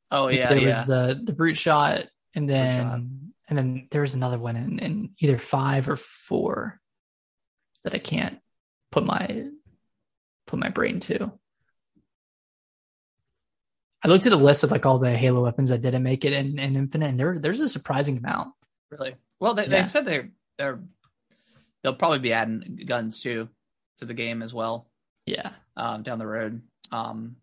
[0.09, 0.67] Oh yeah, there yeah.
[0.67, 2.99] was the the brute shot, and then shot.
[3.49, 6.80] and then there was another one in, in either five or four
[7.84, 8.39] that I can't
[8.91, 9.45] put my
[10.45, 11.32] put my brain to.
[14.03, 16.32] I looked at a list of like all the Halo weapons that didn't make it
[16.32, 18.53] in, in Infinite, and there there's a surprising amount.
[18.89, 19.15] Really?
[19.39, 19.82] Well, they, Yeah.
[19.82, 20.80] they said they're they're
[21.84, 23.49] they'll probably be adding guns too
[23.97, 24.86] to the game as well
[25.28, 26.61] Yeah, um, down the road.
[26.91, 27.36] Um,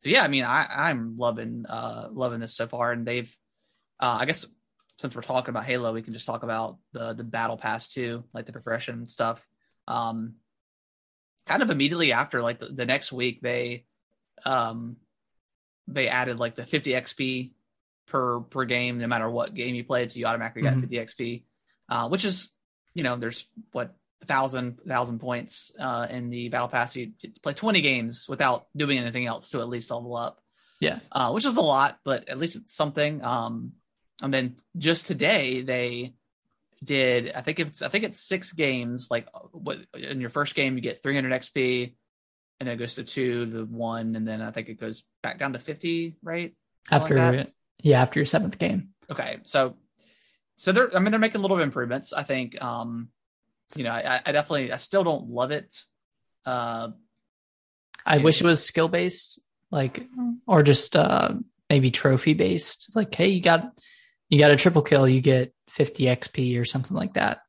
[0.00, 3.36] so yeah, I mean, I I'm loving uh loving this so far, and they've
[4.00, 4.46] uh, I guess
[4.98, 8.24] since we're talking about Halo, we can just talk about the the battle pass too,
[8.32, 9.44] like the progression stuff.
[9.88, 10.34] Um,
[11.46, 13.84] kind of immediately after, like the, the next week, they
[14.44, 14.96] um
[15.88, 17.50] they added like the 50 XP
[18.06, 20.80] per per game, no matter what game you played, so you automatically got Mhm.
[20.82, 21.44] 50 XP,
[21.88, 22.50] uh, which is
[22.94, 23.96] you know there's what
[24.26, 26.94] thousand thousand points uh, in the battle pass.
[26.96, 27.12] You
[27.42, 30.42] play 20 games without doing anything else to at least level up
[30.82, 33.22] yeah, uh, which is a lot, but at least it's something.
[33.22, 33.74] Um,
[34.20, 36.14] and then just today they
[36.82, 37.30] did.
[37.32, 39.06] I think it's I think it's six games.
[39.08, 41.94] Like what in your first game you get 300 XP,
[42.58, 45.38] and then it goes to two, the one, and then I think it goes back
[45.38, 46.56] down to 50, right?
[46.90, 48.88] Something after like yeah after your seventh game.
[49.08, 49.76] Okay, so
[50.56, 52.12] so they're I mean they're making a little improvements.
[52.12, 53.10] I think um,
[53.76, 55.74] you know I, I definitely I still don't love it.
[56.44, 56.88] Uh,
[58.04, 58.22] I Yeah.
[58.22, 60.04] wish it was skill based, like
[60.46, 61.34] or just uh
[61.70, 62.90] maybe trophy based.
[62.94, 63.72] Like, hey, you got
[64.28, 67.40] you got a triple kill, you get 50 XP or something like that.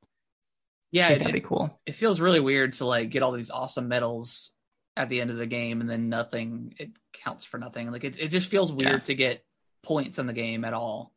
[0.91, 1.79] yeah, it, that'd be cool.
[1.85, 4.51] it feels really weird to like get all these awesome medals
[4.95, 8.19] at the end of the game and then nothing it counts for nothing like it,
[8.19, 8.99] it just feels weird Yeah.
[9.05, 9.43] to get
[9.81, 11.12] points in the game at all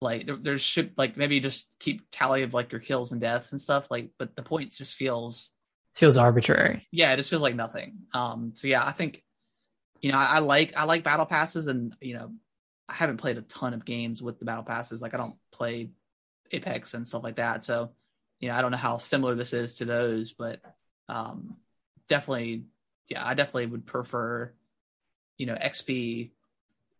[0.00, 3.52] like there, there should like maybe just keep tally of like your kills and deaths
[3.52, 5.50] and stuff like but the points just feels
[5.96, 6.86] Feels arbitrary.
[6.92, 7.98] yeah it just feels like nothing.
[8.14, 9.22] Um so yeah i think
[10.00, 12.32] you know I, I like i like battle passes and you know
[12.88, 15.02] i haven't played a ton of games with the battle passes.
[15.02, 15.90] Like i don't play
[16.52, 17.64] apex and stuff like that.
[17.64, 17.90] So
[18.40, 20.60] you know i don't know how similar this is to those but
[21.08, 21.56] um
[22.08, 22.66] definitely
[23.08, 24.52] yeah i definitely would prefer
[25.38, 26.30] you know xp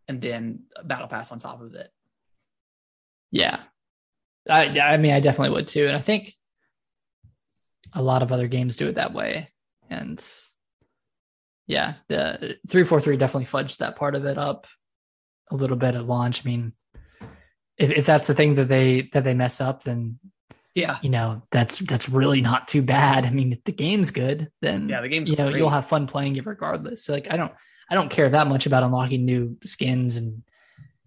[0.08, 1.92] and then battle pass on top of it
[3.30, 3.60] Yeah.
[4.48, 5.86] I I mean I definitely would too.
[5.86, 6.34] And I think
[7.92, 9.48] a lot of other games do it that way.
[9.90, 10.22] And
[11.66, 14.66] yeah, the 343 definitely fudged that part of it up
[15.50, 16.44] a little bit at launch.
[16.44, 16.72] I mean,
[17.76, 20.18] if if that's the thing that they that they mess up, then
[20.74, 23.24] yeah you know that's that's really not too bad.
[23.24, 25.58] I mean, if the game's good, then yeah the game's you know great.
[25.58, 27.04] you'll have fun playing it regardless.
[27.04, 27.52] So like I don't
[27.90, 30.42] I don't care that much about unlocking new skins and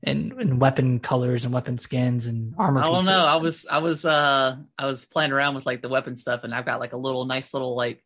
[0.04, 2.82] and, and weapon colors and weapon skins and armor.
[2.82, 3.26] I don't know.
[3.26, 6.54] I was I was uh I was playing around with like the weapon stuff and
[6.54, 8.04] I've got like a little nice little like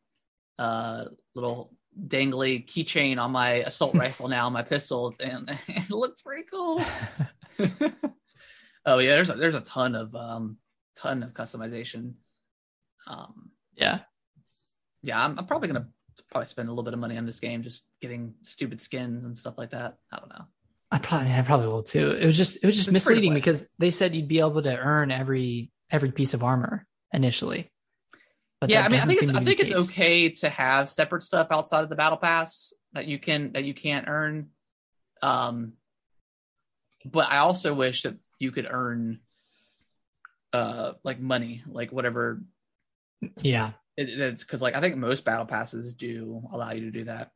[0.60, 6.22] uh little dangly keychain on my assault rifle now, my pistol, and, and it looks
[6.22, 6.82] pretty cool.
[8.86, 10.58] oh yeah, there's a, there's a ton of um
[10.98, 12.14] ton of customization.
[13.08, 14.00] Um, yeah,
[15.02, 15.88] yeah, I'm, I'm probably gonna
[16.32, 19.38] probably spend a little bit of money on this game, just getting stupid skins and
[19.38, 19.98] stuff like that.
[20.12, 20.46] I don't know.
[20.92, 22.12] I probably I probably will too.
[22.12, 24.78] It was just it was just It's misleading because they said you'd be able to
[24.78, 27.72] earn every every piece of armor initially.
[28.62, 29.90] But yeah, I mean, I think it's I think it's case.
[29.90, 33.74] okay to have separate stuff outside of the battle pass that you can that you
[33.74, 34.50] can't earn.
[35.22, 35.74] Um,
[37.04, 39.20] but I also wish that you could earn,
[40.54, 42.42] uh, like money, like whatever
[43.42, 47.04] Yeah, it, it's because like I think most battle passes do allow you to do
[47.06, 47.32] that.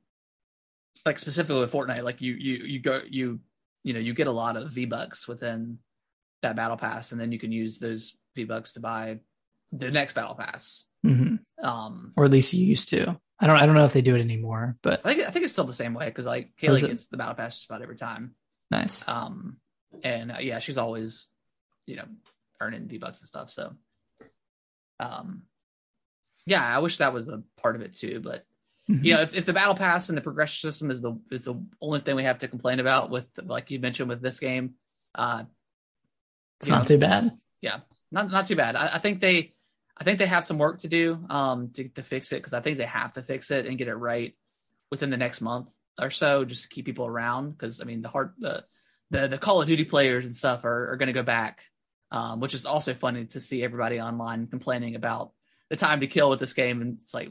[1.05, 3.39] Like specifically with Fortnite, like you you you go you
[3.83, 5.79] you know you get a lot of V bucks within
[6.41, 9.19] that battle pass, and then you can use those V bucks to buy
[9.71, 10.85] the next battle pass.
[11.03, 13.19] hmm Um, or at least you used to.
[13.39, 15.45] I don't I don't know if they do it anymore, but I think I think
[15.45, 17.95] it's still the same way because like Kaylee gets the battle pass just about every
[17.95, 18.35] time.
[18.69, 19.07] nice.
[19.07, 19.57] Um,
[20.03, 21.29] and uh, yeah, she's always
[21.85, 22.05] you know
[22.59, 23.49] earning V bucks and stuff.
[23.49, 23.73] So,
[24.99, 25.43] um,
[26.45, 28.45] yeah, I wish that was a part of it too, but
[28.89, 29.03] Mhm.
[29.03, 31.63] you know, if, if the battle pass and the progression system is the is the
[31.79, 34.75] only thing we have to complain about with like you mentioned with this game,
[35.13, 35.43] uh,
[36.59, 37.31] it's not know, too bad.
[37.61, 37.81] Yeah,
[38.11, 38.75] not not too bad.
[38.75, 39.53] I, I think they
[39.95, 42.61] I think they have some work to do um to, to fix it because I
[42.61, 44.35] think they have to fix it and get it right
[44.89, 45.69] within the next month
[46.01, 48.63] or so just to keep people around because I mean the hard the
[49.11, 51.61] the the Call of Duty players and stuff are, are going to go back,
[52.11, 55.31] um, which is also funny to see everybody online complaining about
[55.69, 57.29] the time to kill with this game and it's like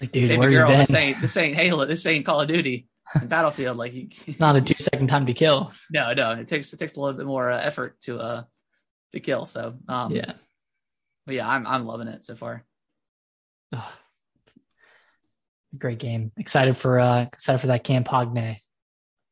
[0.00, 0.78] Like, dude, baby where you girl, been?
[0.80, 3.76] this ain't this ain't Halo, this ain't Call of Duty and Battlefield.
[3.76, 5.72] Like, you, It's not a two second time to kill.
[5.90, 8.42] no, no, it takes it takes a little bit more uh, effort to uh
[9.12, 9.46] to kill.
[9.46, 10.32] So, um, yeah.
[11.24, 12.64] but yeah, I'm I'm loving it so far.
[13.72, 13.82] Ugh.
[15.78, 16.32] Great game.
[16.36, 18.58] Excited for uh excited for that Campagne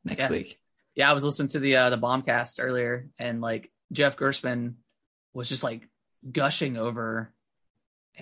[0.05, 0.31] next Yeah.
[0.31, 0.59] week.
[0.95, 4.75] Yeah, I was listening to the uh, the bombcast earlier, and like Jeff Gerstmann
[5.33, 5.89] was just like
[6.31, 7.33] gushing over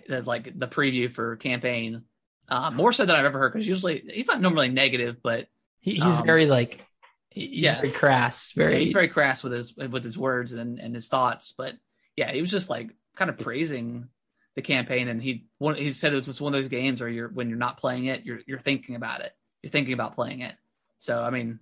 [0.09, 2.03] the like the preview for campaign.
[2.49, 5.47] Uh, more so than I've ever heard because usually he's not normally negative, but
[5.81, 6.85] He, he's Um, very like
[7.31, 7.77] he's yeah.
[7.77, 8.53] very crass.
[8.53, 11.55] Very, he's very crass with his with his words and, and his thoughts.
[11.57, 11.75] But
[12.17, 14.09] yeah, he was just like kind of praising
[14.55, 17.09] the campaign, and he one he said it was just one of those games where
[17.09, 19.33] you're when you're not playing it, you're you're thinking about it,
[19.63, 20.55] you're thinking about playing it.
[20.99, 21.59] So I mean,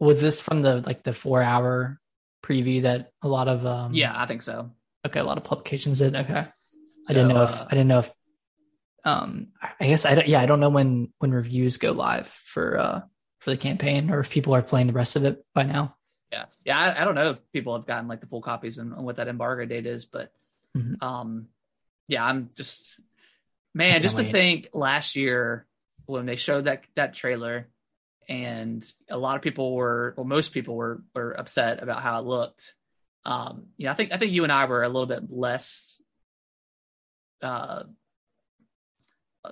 [0.00, 2.00] was this from the like the four hour
[2.42, 4.72] preview that a lot of um yeah, I think so.
[5.06, 6.46] okay a lot of publications did okay
[7.08, 8.10] I So, didn't know if uh, I didn't know if
[9.06, 9.48] um
[9.80, 13.00] I guess I don't yeah I don't know when when reviews go live for uh
[13.38, 15.96] for the campaign or if people are playing the rest of it by now
[16.32, 16.78] Yeah, yeah.
[16.78, 19.16] I, I don't know if people have gotten like the full copies and, and what
[19.16, 20.32] that embargo date is, but
[20.76, 21.00] Mhm.
[21.02, 21.48] um,
[22.08, 23.00] yeah, I'm just
[23.72, 25.66] man, just to think last year
[26.06, 27.68] when they showed that that trailer,
[28.28, 32.26] and a lot of people were, well, most people were were upset about how it
[32.26, 32.74] looked.
[33.24, 36.00] Um, yeah, I think I think you and I were a little bit less,
[37.42, 37.84] uh,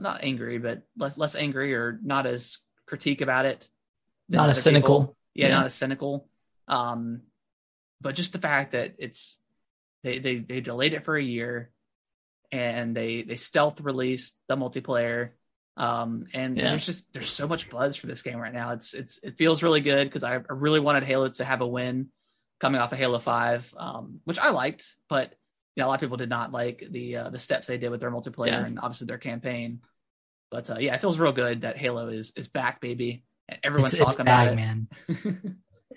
[0.01, 3.69] not angry, but less less angry or not as critique about it.
[4.29, 5.57] not as cynical yeah, Yeah.
[5.57, 6.29] not as cynical.
[6.69, 7.23] Um,
[8.01, 9.39] but just the fact that it's
[10.03, 11.71] they they they delayed it for a year,
[12.53, 15.31] and they they stealth released the multiplayer.
[15.77, 16.71] Um, and Yeah.
[16.71, 18.73] there's just there's so much buzz for this game right now.
[18.73, 21.67] It's it's it feels really good because I, I really wanted Halo to have a
[21.67, 22.09] win
[22.61, 25.35] coming off of Halo Five, um, which I liked, but
[25.77, 27.91] you know a lot of people did not like the uh, the steps they did
[27.91, 28.65] with their multiplayer Yeah.
[28.65, 29.81] and obviously their campaign.
[30.51, 33.25] But uh, yeah, it feels real good that Halo is is back, baby.
[33.49, 35.37] And Everyone's it's, it's talking bad, about man it.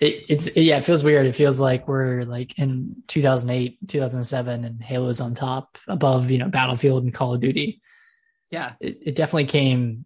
[0.00, 4.82] it, it's yeah it feels weird it feels like we're like in 2008 2007 and
[4.82, 7.80] halo's on top above you know battlefield and call of duty
[8.50, 10.04] yeah, it, it definitely came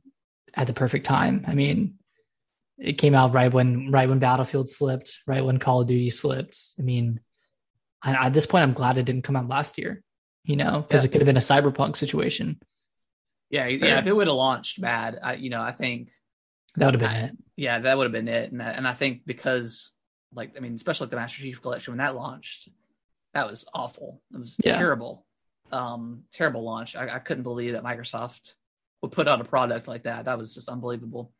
[0.54, 1.94] at the perfect time i mean
[2.78, 6.58] it came out right when right when battlefield slipped right when call of duty slipped
[6.78, 7.20] i mean
[8.02, 10.02] I, at this point i'm glad it didn't come out last year
[10.44, 11.08] you know because Yeah.
[11.08, 12.60] it could have been a cyberpunk situation
[13.50, 13.76] yeah, Sure.
[13.78, 13.98] yeah.
[13.98, 16.08] If it would have launched bad, I, you know, I think
[16.76, 18.50] that would have been I- it yeah, that would have been it.
[18.50, 19.90] And I- and I think because
[20.34, 22.70] like I mean, especially like the Master Chief Collection when that launched,
[23.34, 24.22] that was awful.
[24.32, 24.78] It was Yeah.
[24.78, 25.26] terrible,
[25.70, 26.96] um, terrible launch.
[26.96, 28.54] I, I couldn't believe that Microsoft
[29.02, 30.24] would put out a product like that.
[30.24, 31.30] That was just unbelievable.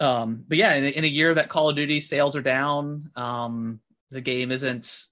[0.00, 3.10] Um, but yeah, in, a- in a year that Call of Duty sales are down,
[3.16, 3.80] um,
[4.10, 5.06] the game isn't,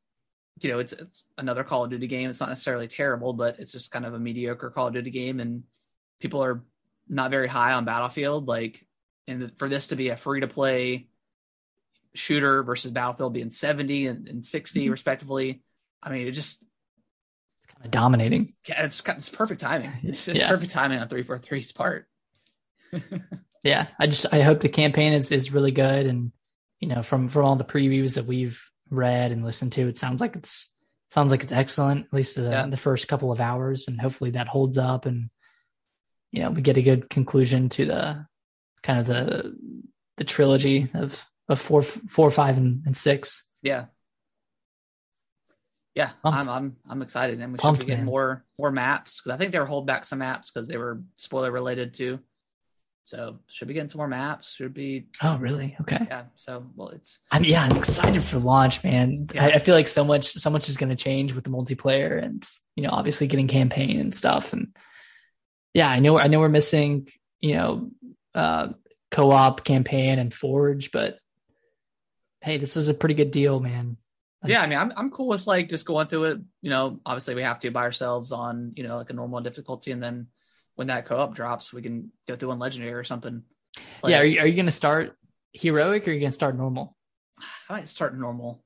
[0.61, 2.29] you know, it's it's another Call of Duty game.
[2.31, 5.41] It's not necessarily terrible, but it's just kind of a mediocre Call of Duty game,
[5.41, 5.63] and
[6.21, 6.63] people are
[7.09, 8.47] not very high on Battlefield.
[8.47, 8.87] Like,
[9.27, 11.09] and for this to be a free to play
[12.15, 14.91] shooter versus Battlefield being 70 and, and 60 Mhm.
[14.91, 15.63] respectively,
[16.03, 19.93] I mean, it just it's kind of dominating it's, it's perfect timing.
[20.03, 20.49] It's Yeah.
[20.49, 22.07] perfect timing on three four three's part.
[23.63, 26.33] yeah, I just I hope the campaign is is really good, and
[26.81, 28.61] you know from from all the previews that we've
[28.91, 30.73] read and listened to, it sounds like it's
[31.11, 32.07] sounds like it's excellent.
[32.07, 32.67] At least the Yeah.
[32.67, 35.31] the first couple of hours, and hopefully that holds up, and
[36.33, 38.27] you know we get a good conclusion to the
[38.83, 39.57] kind of the
[40.17, 43.43] the trilogy of of four four five and, and six.
[43.63, 43.87] Yeah.
[45.97, 46.49] Yeah, Pumped.
[46.49, 48.13] I'm I'm I'm excited, and we Pumped, should be getting man.
[48.13, 51.03] more more maps because I think they were holding back some maps because they were
[51.17, 52.21] spoiler related too.
[53.03, 54.53] So should be getting some more maps.
[54.53, 55.77] Should be Oh, really?
[55.81, 56.07] Okay.
[56.09, 56.25] yeah.
[56.37, 59.29] So well, it's I'm yeah, I'm excited for launch, man.
[59.35, 59.47] Yeah.
[59.47, 62.23] I, I feel like so much so much is going to change with the multiplayer,
[62.23, 62.47] and
[62.77, 64.53] you know, obviously getting campaign and stuff.
[64.53, 64.77] And
[65.75, 67.09] yeah, I know I know we're missing
[67.41, 67.91] you know
[68.35, 68.69] uh,
[69.11, 71.19] co-op campaign and Forge, but
[72.43, 73.97] hey, this is a pretty good deal, man.
[74.43, 74.63] Like- yeah.
[74.63, 76.39] I mean, I'm I'm cool with like just going through it.
[76.63, 79.91] You know, obviously we have to by ourselves on you know like a normal difficulty,
[79.91, 80.29] and then
[80.81, 83.43] when that co-op drops, we can go through on legendary or something.
[84.03, 85.15] Like, yeah, are you, are you going to start
[85.53, 86.97] heroic or are you going to start normal?
[87.69, 88.65] I might start normal.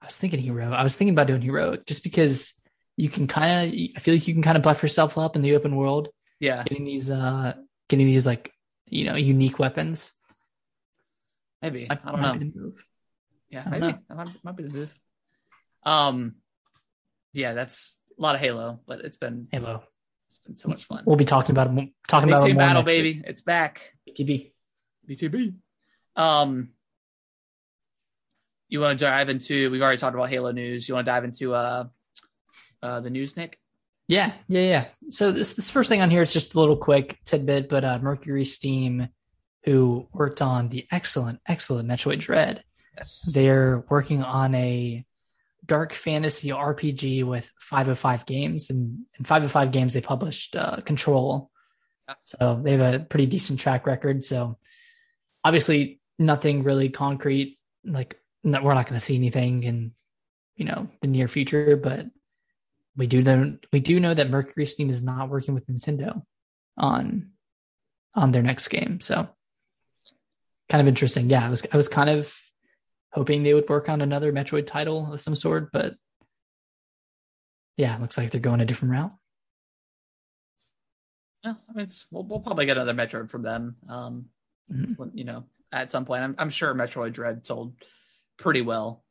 [0.00, 0.70] I was thinking hero.
[0.70, 2.54] I was thinking about doing heroic just because
[2.96, 3.96] you can kind of.
[3.96, 6.10] I feel like you can kind of buff yourself up in the open world.
[6.38, 7.54] Yeah, getting these uh
[7.88, 8.52] getting these like
[8.88, 10.12] you know unique weapons
[11.60, 11.88] maybe.
[11.90, 12.38] I, I don't might know.
[12.38, 12.84] be the move.
[13.50, 13.98] Yeah, maybe know.
[14.08, 14.98] that might, might be the move.
[15.82, 16.36] Um,
[17.32, 19.82] yeah, that's a lot of Halo, but it's been halo
[20.30, 21.02] it's been so much fun.
[21.06, 23.80] we'll be talking about it talking about it battle, baby, it's back.
[24.06, 24.16] week.
[24.16, 24.52] TB.
[25.08, 25.54] BTB.
[26.16, 26.70] Um,
[28.68, 29.70] you want to dive into?
[29.70, 30.88] We've already talked about Halo news.
[30.88, 31.84] You want to dive into uh,
[32.82, 33.58] uh, the news, Nick?
[34.08, 37.16] yeah yeah yeah so this this first thing on here is just a little quick
[37.24, 39.08] tidbit but uh MercurySteam
[39.64, 42.64] who worked on the excellent excellent metroid dread
[42.96, 43.20] Yes.
[43.32, 45.04] they're working on a
[45.70, 51.48] dark fantasy rpg with 505 games and in 505 games they published uh, control.
[52.24, 54.24] So they have a pretty decent track record.
[54.24, 54.58] So
[55.44, 59.92] obviously nothing really concrete like no, we're not going to see anything in
[60.56, 62.04] you know the near future but
[62.96, 66.20] we do know we do know that MercurySteam is not working with nintendo
[66.76, 67.30] on
[68.16, 69.00] on their next game.
[69.00, 69.28] So
[70.68, 71.30] kind of interesting.
[71.30, 72.36] Yeah i was i was kind of
[73.12, 75.94] hoping they would work on another Metroid title of some sort, but
[77.76, 79.12] yeah, it looks like they're going a different route.
[81.44, 83.76] Yeah, I mean, it's, we'll, we'll probably get another Metroid from them.
[83.88, 84.26] Um,
[84.72, 85.10] Mhm.
[85.14, 87.74] you know, at some point, I'm, I'm sure Metroid Dread sold
[88.38, 89.04] pretty well.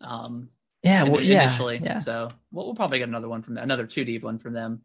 [0.00, 0.48] Um,
[0.82, 3.86] Yeah, well, yeah, initially, yeah, so we'll, we'll probably get another one from them, another
[3.86, 4.82] 2D one from them.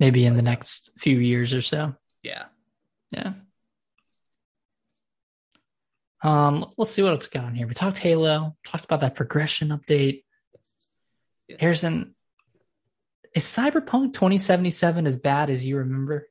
[0.00, 1.94] maybe in the uh, next few years or so.
[2.24, 2.46] Yeah,
[3.12, 3.34] Yeah.
[6.22, 7.66] Um, let's see what else we got on here.
[7.66, 10.22] We talked Halo, talked about that progression update.
[11.58, 12.14] Harrison,
[13.34, 16.28] is Cyberpunk 2077 as bad as you remember?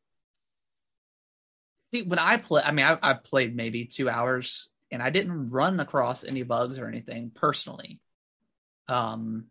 [1.93, 5.49] See, when I play, I mean, I, I played maybe two hours, and I didn't
[5.49, 7.99] run across any bugs or anything personally.
[8.87, 9.45] Um,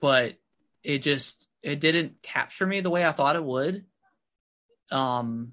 [0.00, 0.34] but
[0.82, 3.84] it just it didn't capture me the way I thought it would.
[4.90, 5.52] Um,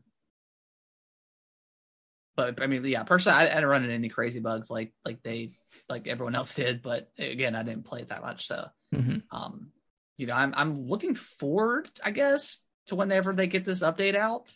[2.38, 5.22] but I mean, yeah, personally, I, I didn't run into any crazy bugs like like
[5.24, 5.58] they
[5.90, 6.82] like everyone else did.
[6.82, 9.24] But again, I didn't play it that much, so Mhm.
[9.32, 9.72] um,
[10.18, 14.56] you know, I'm I'm looking forward, I guess, to whenever they get this update out,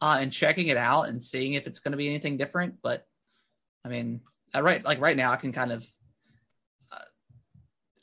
[0.00, 2.76] uh, and checking it out and seeing if it's going to be anything different.
[2.82, 3.04] But
[3.84, 4.20] I mean,
[4.54, 5.86] I right like right now, I can kind of,
[6.92, 6.98] uh,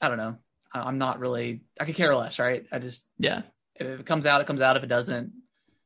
[0.01, 0.37] I don't know,
[0.73, 2.65] I- I'm not really, I could care less, right?
[2.71, 3.41] I just Yeah.
[3.75, 4.75] if it comes out, it comes out.
[4.77, 5.31] If it doesn't,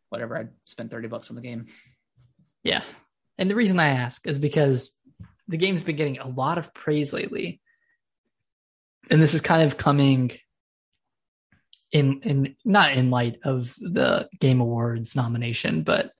[0.09, 0.37] whatever.
[0.37, 1.67] I'd spend thirty bucks on the game.
[2.63, 2.83] Yeah.
[3.37, 4.97] And the reason I ask is because
[5.47, 7.61] the game's been getting a lot of praise lately.
[9.09, 10.31] And this is kind of coming
[11.91, 16.11] in in not in light of the Game Awards nomination, but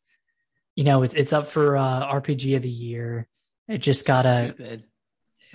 [0.76, 3.28] you know, it's it's up for uh RPG of the year.
[3.68, 4.82] It just got a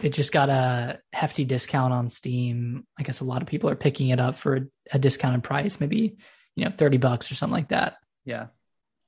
[0.03, 2.87] it just got a hefty discount on Steam.
[2.99, 5.81] I guess a lot of people are picking it up for a, a discounted price,
[5.81, 6.17] maybe,
[6.55, 7.97] you know, 30 bucks or something like that.
[8.25, 8.47] Yeah.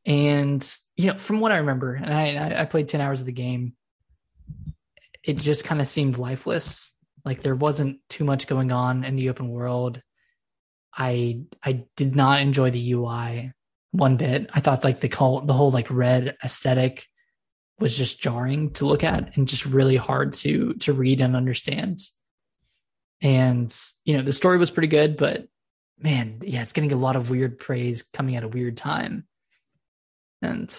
[0.08, 3.32] And you know, from what I remember, and I I- played ten hours of the
[3.32, 3.74] game,
[5.22, 6.94] it just kind of seemed lifeless.
[7.24, 10.02] Like there wasn't too much going on in the open world.
[10.96, 13.52] I I did not enjoy the UI
[13.92, 14.48] one bit.
[14.52, 17.06] I thought like the whole the whole like red aesthetic
[17.78, 22.00] was just jarring to look at and just really hard to to read and understand.
[23.20, 25.48] And you know, the story was pretty good, but
[25.98, 29.27] man, yeah, it's getting a lot of weird praise coming at a weird time
[30.42, 30.74] and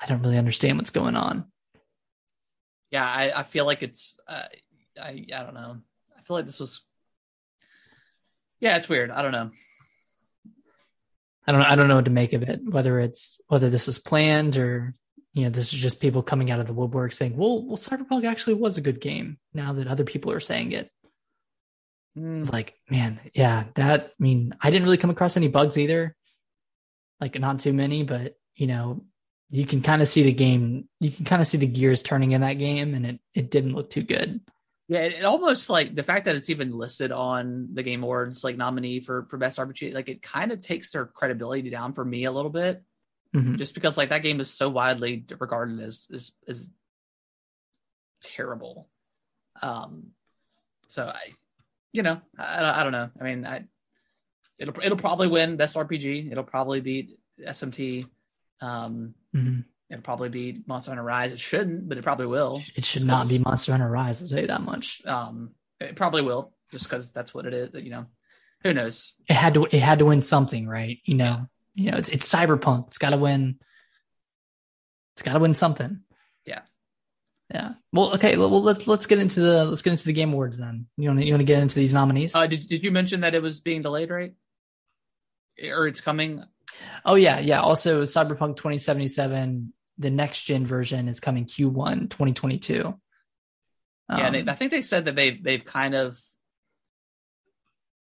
[0.00, 1.44] I don't really understand what's going on.
[2.90, 3.04] Yeah.
[3.04, 4.42] I, I feel like it's, uh,
[5.00, 5.78] I, I don't know.
[6.16, 6.82] I feel like this was,
[8.60, 9.10] yeah, it's weird.
[9.10, 9.50] I don't know.
[11.46, 12.60] I don't I don't know what to make of it.
[12.62, 14.92] Whether it's whether this was planned or
[15.32, 18.24] you know this is just people coming out of the woodwork saying, "Well, well, Cyberpunk
[18.24, 20.90] actually was a good game." Now that other people are saying it,
[22.18, 24.12] Mm, like man, yeah, that.
[24.18, 26.16] I mean, I didn't really come across any bugs either.
[27.20, 29.04] Like not too many, but you know,
[29.50, 30.88] you can kind of see the game.
[31.00, 33.74] You can kind of see the gears turning in that game, and it it didn't
[33.74, 34.40] look too good.
[34.88, 38.42] Yeah, it, it almost like the fact that it's even listed on the Game Awards
[38.44, 42.04] like nominee for for best RPG, like it kind of takes their credibility down for
[42.04, 42.82] me a little bit,
[43.34, 43.58] Mhm.
[43.58, 46.70] just because like that game is so widely regarded as as as
[48.22, 48.88] terrible.
[49.60, 50.08] Um,
[50.86, 51.32] so I,
[51.92, 53.10] you know, I, I don't know.
[53.20, 53.64] I mean, I
[54.58, 56.30] it'll it'll probably win best RPG.
[56.30, 58.06] It'll probably beat SMT.
[58.60, 59.64] Um, Mhm.
[59.90, 61.32] it'll probably beat Monster Hunter Rise.
[61.32, 62.60] It shouldn't, but it probably will.
[62.74, 64.20] It should not be Monster Hunter Rise.
[64.22, 65.00] I'll tell you that much.
[65.06, 65.50] Um,
[65.80, 67.70] it probably will, just because that's what it is.
[67.74, 68.06] You know,
[68.64, 69.14] who knows?
[69.28, 69.64] It had to.
[69.66, 70.98] It had to win something, right?
[71.04, 71.46] You know.
[71.74, 72.88] You know, it's it's Cyberpunk.
[72.88, 73.60] It's got to win.
[75.14, 76.00] It's got to win something.
[76.44, 76.62] Yeah.
[77.54, 77.74] Yeah.
[77.92, 78.36] Well, okay.
[78.36, 80.86] Well, let's let's get into the let's get into the game awards then.
[80.96, 82.34] You want to you want to get into these nominees?
[82.34, 84.34] Uh, did did you mention that it was being delayed, right?
[85.70, 86.44] Or it's coming?
[87.04, 87.60] oh yeah, yeah.
[87.60, 92.94] Also, Cyberpunk 2077, the next gen version is coming Q1 2022.
[94.10, 96.18] yeah, Um, they, I think they said that they've they've kind of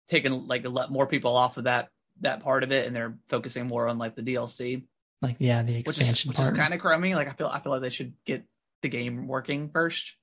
[0.07, 1.89] taken like let more people off of that
[2.21, 4.83] that part of it, and they're focusing more on like the DLC,
[5.21, 6.51] like yeah, the expansion which part.
[6.51, 7.15] is kind of crummy.
[7.15, 8.43] Like I feel I feel like they should get
[8.81, 10.13] the game working first.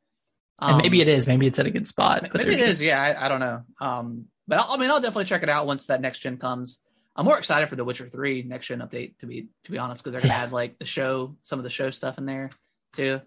[0.61, 1.27] and maybe it is.
[1.27, 2.23] Maybe it's at a good spot.
[2.23, 2.85] But maybe it they're is.
[2.85, 3.63] Yeah, I, I don't know.
[3.81, 6.81] Um, but I'll, I mean, I'll definitely check it out once that next gen comes.
[7.21, 10.03] I'm more excited for the Witcher Three next gen update to be to be honest,
[10.03, 10.45] because they're gonna Yeah.
[10.45, 12.49] add like the show, some of the show stuff in there
[12.95, 13.21] too.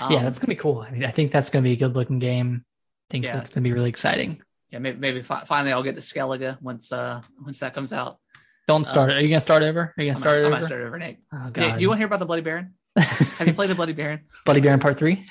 [0.00, 0.80] Um, yeah, that's gonna be cool.
[0.80, 2.64] I mean, I think that's gonna be a good looking game.
[2.64, 3.36] I think Yeah.
[3.36, 4.40] that's gonna be really exciting.
[4.70, 4.78] yeah.
[4.78, 8.18] Maybe, maybe fi- finally I'll get to Skellige once uh once that comes out.
[8.66, 9.10] Don't start.
[9.10, 9.80] Are you gonna start over?
[9.80, 10.50] Are you gonna might, start I over?
[10.50, 11.18] might start over, Nick.
[11.32, 11.80] Oh god.
[11.82, 12.74] you want to hear about the Bloody Baron?
[12.96, 14.20] Have you played the Bloody Baron?
[14.46, 15.26] Bloody Baron Part Three?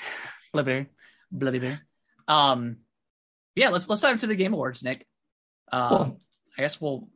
[0.53, 0.87] Bloody Baron,
[1.31, 1.79] Bloody Baron.
[2.27, 2.77] Um,
[3.55, 3.69] yeah.
[3.69, 5.05] Let's let's dive into the Game Awards, Nick.
[5.71, 6.19] Um, Cool.
[6.57, 7.09] I guess we'll.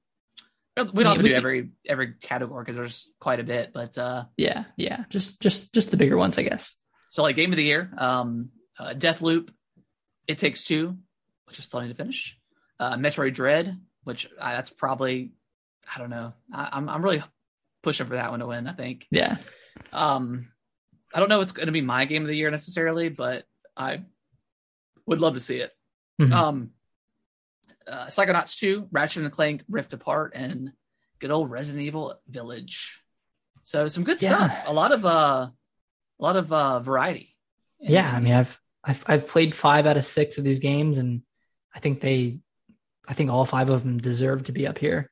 [0.78, 3.98] We don't have to do can- every every category because there's quite a bit, but
[3.98, 5.04] uh, Yeah, yeah.
[5.10, 6.76] Just just just the bigger ones, I guess.
[7.10, 9.50] So like game of the year, um, uh, Deathloop,
[10.28, 10.98] It Takes Two,
[11.46, 12.38] which I still need to finish.
[12.80, 15.34] Uh, Metroid Dread, which I, that's probably
[15.94, 16.34] I don't know.
[16.54, 17.22] I, I'm I'm really
[17.84, 18.66] pushing for that one to win.
[18.68, 19.06] I think.
[19.12, 19.38] Yeah.
[19.92, 20.48] Um,
[21.14, 23.44] I don't know if it's going to be my game of the year necessarily, but
[23.76, 24.04] I
[25.06, 25.72] would love to see it.
[26.22, 26.32] Mhm.
[26.32, 26.72] Um,
[27.88, 30.72] uh, Psychonauts 2, Ratchet and Clank, Rift Apart, and
[31.20, 33.02] good old Resident Evil Village.
[33.64, 34.48] So some good Yeah.
[34.50, 34.64] stuff.
[34.68, 35.54] A lot of uh, a
[36.20, 37.36] lot of uh, variety.
[37.80, 41.22] yeah, I mean, I've I've I've played five out of six of these games, and
[41.74, 42.40] I think they,
[43.08, 45.10] I think all five of them deserve to be up here.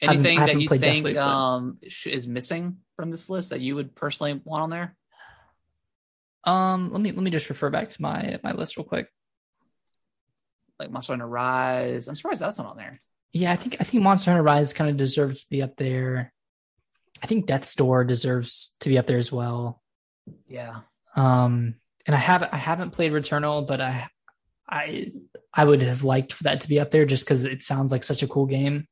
[0.00, 4.62] anything that you think um is missing from this list that you would personally want
[4.62, 4.96] on there?
[6.44, 9.08] Um, let me let me just refer back to my my list real quick.
[10.78, 12.08] Like Monster Hunter Rise.
[12.08, 12.98] I'm surprised that's not on there.
[13.32, 16.32] Yeah, I think I think Monster Hunter Rise kind of deserves to be up there.
[17.22, 19.82] I think Death's Door deserves to be up there as well.
[20.48, 20.80] Yeah.
[21.16, 24.08] Um, and I haven't I haven't played Returnal, but I
[24.68, 25.12] I
[25.52, 28.04] I would have liked for that to be up there just because it sounds like
[28.04, 28.86] such a cool game,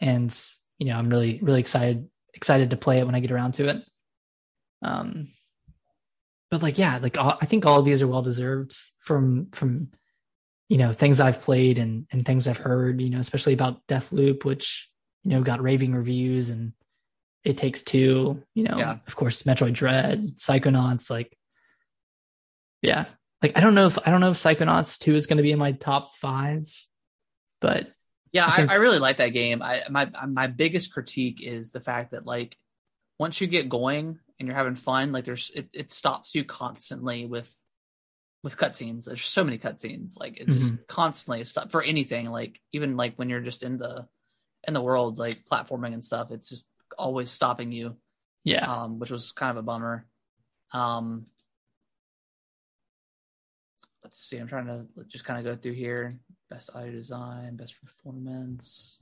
[0.00, 0.36] and
[0.78, 3.68] you know I'm really really excited excited to play it when I get around to
[3.68, 3.82] it.
[4.82, 5.28] Um,
[6.50, 9.88] but like yeah, like all, I think all of these are well deserved from from
[10.68, 13.00] you know things I've played and and things I've heard.
[13.00, 14.90] You know, especially about Death Loop, which
[15.22, 16.72] you know got raving reviews and.
[17.44, 18.96] It takes two, you know, Yeah.
[19.06, 21.36] of course, Metroid Dread, Psychonauts, like
[22.80, 23.04] yeah.
[23.42, 25.52] Like I don't know if I don't know if Psychonauts 2 is going to be
[25.52, 26.66] in my top 5,
[27.60, 27.88] but
[28.32, 29.60] Yeah, I I, I, really like that game.
[29.62, 32.56] I my my biggest critique is the fact that like
[33.18, 37.26] once you get going and you're having fun, like there's it, it stops you constantly
[37.26, 37.54] with
[38.44, 39.06] with cutscenes.
[39.06, 40.20] There's so many cutscenes.
[40.20, 40.82] Like it just Mm-hmm.
[40.86, 42.30] constantly stop for anything.
[42.30, 44.06] Like even like when you're just in the
[44.68, 46.66] in the world, like platforming and stuff, it's just
[46.96, 47.96] always stopping you.
[48.44, 48.70] yeah.
[48.70, 50.06] Um, which was kind of a bummer.
[50.72, 51.26] Um
[54.04, 56.12] let's see, I'm trying to just kind of go through here.
[56.50, 58.98] Best audio design, best performance.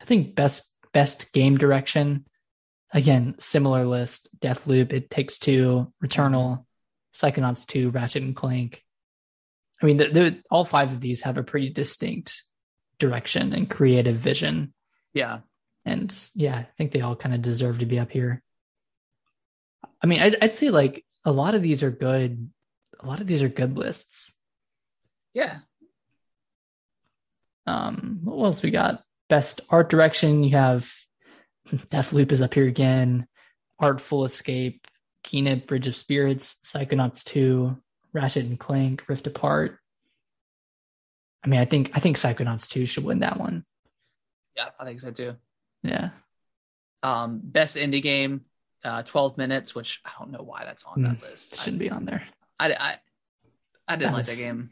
[0.00, 2.26] I think best best game direction
[2.92, 6.64] again, similar list, Death Loop, It Takes Two, Returnal,
[7.14, 8.82] Psychonauts 2, Ratchet and Clank.
[9.82, 12.42] I mean, the, the, all five of these have a pretty distinct
[12.98, 14.74] direction and creative vision.
[15.14, 15.40] Yeah.
[15.84, 18.42] and yeah, I think they all kind of deserve to be up here.
[20.02, 22.50] I mean, I'd, I'd say like a lot of these are good.
[23.00, 24.32] A lot of these are good lists.
[25.34, 25.58] Yeah.
[27.66, 29.02] Um, what else we got?
[29.28, 30.90] best art direction, you have
[31.70, 33.26] Deathloop is up here again,
[33.78, 34.86] Artful Escape,
[35.24, 37.76] Kena Bridge of Spirits, Psychonauts 2,
[38.12, 39.78] Ratchet and Clank, Rift Apart.
[41.44, 43.64] I mean, I think I think Psychonauts 2 should win that one.
[44.56, 45.36] Yeah, I think so too.
[45.82, 46.10] Yeah.
[47.02, 48.42] Um, best indie game,
[48.84, 51.52] uh, 12 minutes, which I don't know why that's on that Mm, list.
[51.52, 52.24] It shouldn't be on there.
[52.58, 52.96] I, I,
[53.86, 54.70] I didn't like that game.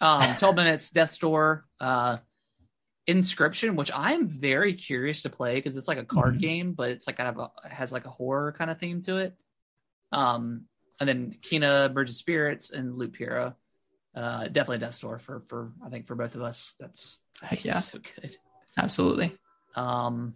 [0.00, 2.18] Um, 12 minutes, Death's Door, uh,
[3.06, 6.40] Inscryption, which I'm very curious to play because it's like a card Mhm.
[6.40, 9.18] game, but it's like kind of a, has like a horror kind of theme to
[9.18, 9.36] it.
[10.12, 10.66] Um,
[10.98, 13.54] and then Kena, Bridge of Spirits, and Loop Hero.
[14.14, 16.74] Uh, definitely Death's Door for for I think for both of us.
[16.80, 17.20] That's
[17.62, 18.36] yeah, so good.
[18.76, 19.36] absolutely.
[19.74, 20.34] Um,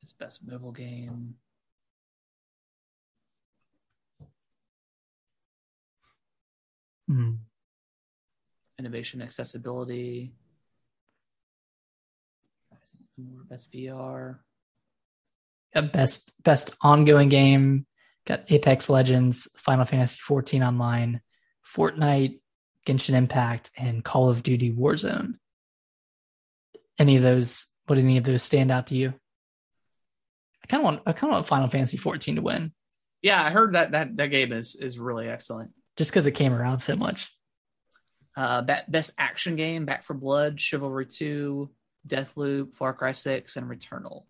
[0.00, 1.36] his best mobile game.
[7.08, 7.45] Hmm.
[8.78, 10.32] Innovation accessibility
[13.18, 14.36] more best vr
[15.74, 17.86] Got best best ongoing game.
[18.26, 21.20] Got Apex Legends, Final Fantasy 14 Online,
[21.66, 22.40] Fortnite,
[22.86, 25.34] Genshin Impact, and Call of Duty Warzone.
[26.98, 27.66] Any of those?
[27.88, 29.12] Would any of those stand out to you?
[30.64, 31.02] I kind of want.
[31.04, 32.72] I kind of want Final Fantasy 14 to win,
[33.22, 36.52] yeah i heard that that that game is is really excellent just because it came
[36.52, 37.32] around so much.
[38.36, 41.70] Uh best action game back for blood chivalry 2
[42.06, 44.24] deathloop far cry 6 and returnal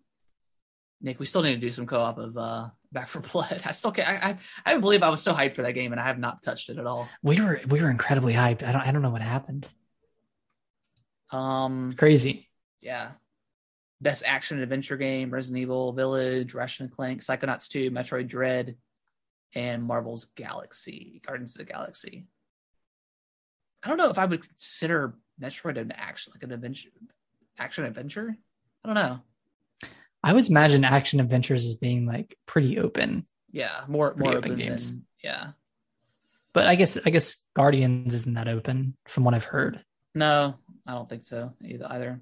[1.01, 3.91] nick we still need to do some co-op of uh back for blood i still
[3.91, 6.17] can't i i, I believe i was so hyped for that game and i have
[6.19, 8.63] not touched it at all We were we were incredibly hyped.
[8.63, 9.67] I don't I don't know what happened.
[11.31, 12.47] um Crazy.
[12.81, 13.11] yeah
[13.99, 18.75] best action adventure game resident evil village ratchet and clank psychonauts 2 metroid dread
[19.55, 22.25] and marvel's galaxy guardians of the galaxy
[23.87, 26.89] i don't know if i would consider metroid an action like an adventure
[27.59, 28.35] action adventure.
[28.83, 29.19] I don't know.
[30.23, 34.59] I always imagine action adventures as being like pretty open, yeah more more open, open
[34.59, 34.91] games.
[34.91, 35.47] Than, yeah.
[36.53, 39.83] But I guess I guess Guardians isn't that open from what I've heard.
[40.15, 42.21] no i don't think so either either.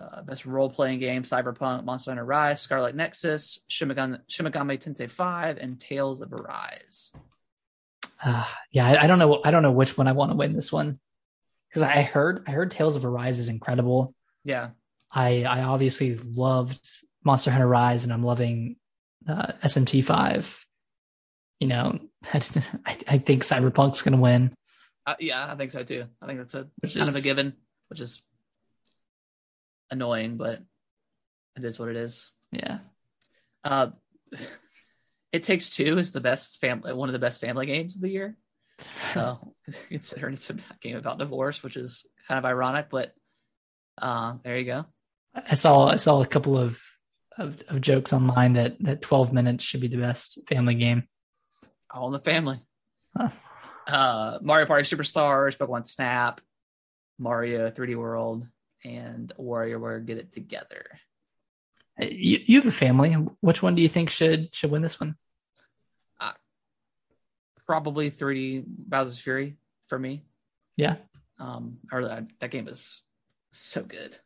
[0.00, 5.58] Uh, best role-playing game cyberpunk monster hunter rise scarlet nexus shimigami, Shin Megami tensei 5
[5.58, 7.10] and tales of arise
[8.22, 9.40] Uh, yeah, I, I don't know.
[9.44, 10.98] I don't know which one I want to win this one
[11.68, 14.14] because I heard I heard Tales of Arise is incredible.
[14.44, 14.70] yeah
[15.10, 16.80] I I obviously loved
[17.24, 18.76] Monster Hunter Rise, and I'm loving
[19.28, 20.64] uh, SMT five.
[21.58, 21.98] You know,
[22.32, 24.54] I, I think Cyberpunk's going to win.
[25.06, 26.04] Uh, yeah, I think so too.
[26.22, 27.54] I think that's a Which kind of a given,
[27.88, 28.22] which is
[29.90, 30.62] annoying, but
[31.56, 32.30] it is what it is.
[32.52, 32.78] Yeah,
[33.64, 33.88] Uh,
[35.32, 38.10] it Takes Two is the best family, one of the best family games of the
[38.10, 38.36] year.
[39.12, 39.54] So
[39.88, 43.12] considering it's a game about divorce, which is kind of ironic, but
[44.00, 44.86] uh, there you go.
[45.34, 46.80] I saw I saw a couple of,
[47.36, 51.04] of of jokes online that that 12 minutes should be the best family game.
[51.90, 52.60] All in the family.
[53.16, 53.30] Huh.
[53.86, 56.40] Uh, Mario Party Superstars, Pokemon Snap,
[57.18, 58.46] Mario 3D World,
[58.84, 60.86] and Warrior WarioWare Get It Together.
[62.00, 63.12] You, you have a family.
[63.40, 65.16] Which one do you think should should win this one?
[67.66, 69.56] Probably 3D Bowser's Fury
[69.88, 70.24] for me.
[70.76, 70.96] Yeah,
[71.38, 73.02] Um, or that, that game is
[73.52, 74.16] so good.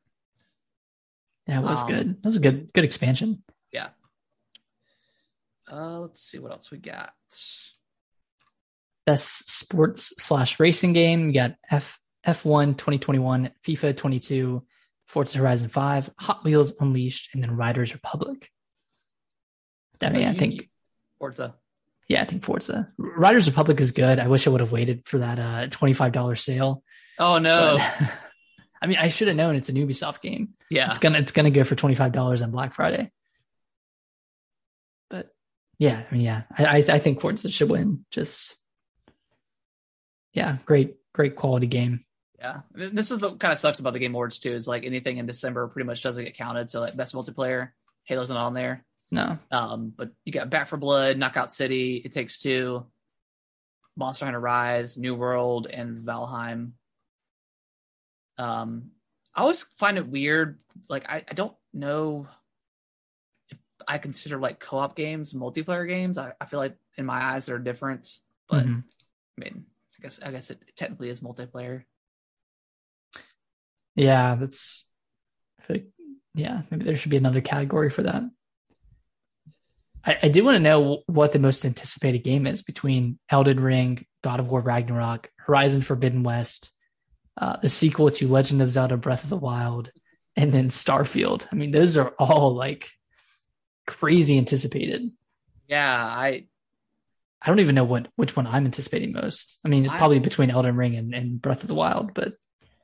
[1.46, 2.08] yeah, it was Um, good.
[2.22, 3.42] That was a good good expansion.
[3.70, 3.88] Yeah.
[5.70, 7.12] Uh, let's see what else we got.
[9.04, 11.26] best sports slash racing game.
[11.26, 14.64] You got F F1 2021, FIFA 22,
[15.06, 18.50] Forza Horizon 5, Hot Wheels Unleashed, and then Riders Republic.
[20.00, 20.68] I mean, I think,
[21.18, 21.54] Forza.
[22.08, 22.90] yeah, I think Forza.
[22.98, 24.18] Riders Republic is good.
[24.18, 26.82] I wish I would have waited for that uh, $25 sale.
[27.18, 27.78] Oh no!
[27.78, 28.10] But-
[28.82, 30.54] I mean, I should have known it's an Ubisoft game.
[30.68, 33.10] yeah, It's gonna it's gonna go for twenty five dollars on Black Friday.
[35.08, 35.34] But
[35.78, 38.04] yeah, I mean, yeah, I I, I think Forza should win.
[38.10, 38.56] Just
[40.34, 42.04] yeah, great great quality game.
[42.44, 42.60] Yeah.
[42.92, 44.52] This is what kind of sucks about the Game Awards too.
[44.52, 46.68] Is like anything in December pretty much doesn't get counted.
[46.70, 47.70] So like best multiplayer,
[48.04, 48.84] Halo's not on there.
[49.10, 52.86] No, Um, but you got Back for Blood, Knockout City, It Takes Two,
[53.96, 56.72] Monster Hunter Rise, New World, and Valheim.
[58.38, 58.90] Um,
[59.34, 60.58] I always find it weird.
[60.88, 62.26] Like I, I don't know
[63.50, 66.18] if I consider like co-op games multiplayer games.
[66.18, 68.10] I, I feel like in my eyes they're different.
[68.48, 68.82] But Mhm.
[69.38, 69.66] I mean,
[69.98, 71.84] I guess I guess it technically is multiplayer.
[73.94, 74.84] Yeah, that's
[75.60, 75.86] I feel like-
[76.34, 76.62] yeah.
[76.70, 78.22] Maybe there should be another category for that.
[80.04, 84.04] I, I do want to know what the most anticipated game is between Elden Ring,
[84.22, 86.72] God of War Ragnarok, Horizon Forbidden West,
[87.40, 89.90] uh, the sequel to Legend of Zelda: Breath of the Wild,
[90.36, 91.46] and then Starfield.
[91.50, 92.90] I mean, those are all like
[93.86, 95.10] crazy anticipated.
[95.68, 96.46] Yeah, I
[97.40, 99.60] I don't even know what which one I'm anticipating most.
[99.64, 102.34] I mean, I- probably between Elden Ring and, and Breath of the Wild, but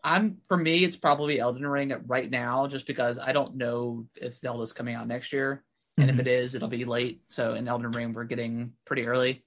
[0.03, 4.35] I'm for me, it's probably Elden Ring right now, just because I don't know if
[4.35, 5.65] Zelda's coming out next year,
[5.99, 6.21] and if Mhm.
[6.21, 7.23] it is, it'll be late.
[7.27, 9.45] So in Elden Ring, we're getting pretty early.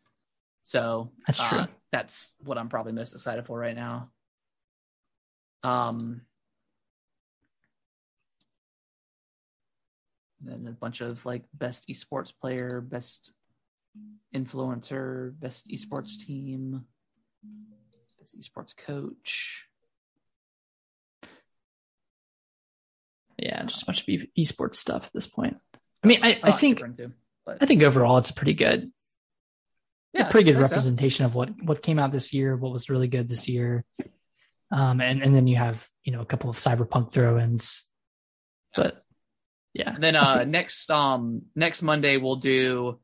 [0.62, 1.68] So That's uh, true.
[1.92, 4.12] That's what I'm probably most excited for right now.
[5.64, 6.26] Um,
[10.42, 13.32] then a bunch of like best esports player, best
[14.34, 16.86] influencer, best esports team,
[18.20, 19.68] best esports coach.
[23.38, 25.58] Yeah, just a bunch of e- esports stuff at this point.
[26.04, 27.12] I mean, I, I think bring to,
[27.46, 28.92] but I think overall it's a pretty good,
[30.14, 30.72] yeah, pretty good think so.
[30.76, 33.86] representation of what what came out this year, what was really good this year,
[34.72, 37.84] um, and and then you have you know a couple of cyberpunk throw-ins,
[38.76, 39.04] but
[39.74, 43.00] yeah, And then uh think- next um next Monday we'll do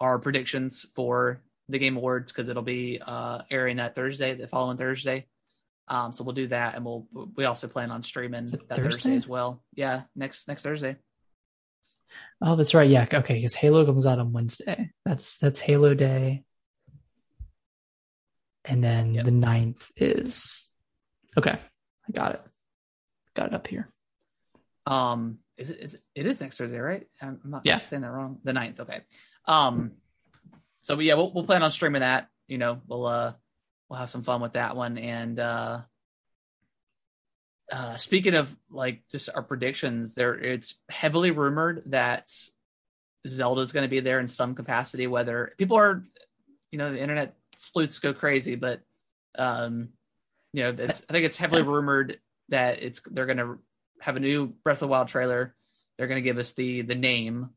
[0.00, 4.76] our predictions for the Game Awards because it'll be uh airing that Thursday, the following
[4.76, 5.26] Thursday.
[5.88, 7.06] Um so we'll do that and we'll
[7.36, 8.82] we also plan on streaming that Thursday?
[8.82, 9.16] Thursday?
[9.16, 9.62] as well.
[9.74, 10.96] Yeah, next next Thursday.
[12.40, 14.90] oh that's right, yeah, okay, because Halo comes out on Wednesday.
[15.04, 16.44] That's that's Halo Day,
[18.64, 19.24] and then Yep.
[19.24, 20.70] the 9th is
[21.36, 21.58] okay.
[22.08, 22.42] I got it,
[23.34, 23.90] got it up here.
[24.86, 27.06] Um is it is it, it is next Thursday, right?
[27.20, 27.84] I'm I'm not Yeah.
[27.84, 28.38] saying that wrong.
[28.44, 29.02] The 9th, okay.
[29.46, 29.92] Um
[30.82, 32.28] so yeah, we'll we'll plan on streaming that.
[32.48, 33.32] You know, we'll uh
[33.94, 35.80] we'll have some fun with that one and uh
[37.72, 42.30] uh, speaking of like just our predictions, there it's heavily rumored that
[43.26, 45.06] Zelda is going to be there in some capacity.
[45.06, 46.02] Whether people are,
[46.70, 48.80] you know, the internet sleuths go crazy, but
[49.38, 49.88] um,
[50.52, 52.18] you know, it's, I think it's heavily rumored
[52.50, 53.58] that it's they're going to
[54.00, 55.54] have a new Breath of the Wild trailer.
[55.96, 57.50] They're going to give us the the name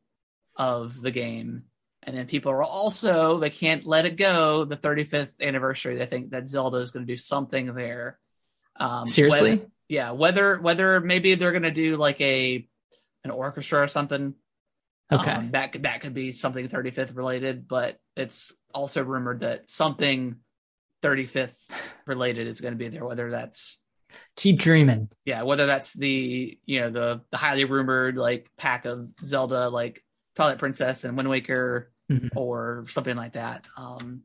[0.55, 1.63] of the game,
[2.03, 4.65] and then people are also they can't let it go.
[4.65, 5.95] The 35th anniversary.
[5.97, 8.19] They think that Zelda is going to do something there.
[8.79, 12.67] Um, Seriously, whether- yeah whether whether maybe they're gonna do like a
[13.23, 14.33] an orchestra or something
[15.11, 15.31] okay.
[15.31, 20.37] um, that could that could be something 35th related but it's also rumored that something
[21.03, 21.55] 35th
[22.05, 23.79] related is going to be there whether that's
[24.35, 25.09] Keep dreaming.
[25.25, 30.03] yeah whether that's the you know the the highly rumored like pack of zelda like
[30.37, 32.29] twilight princess and wind waker Mhm.
[32.35, 34.21] or something like that um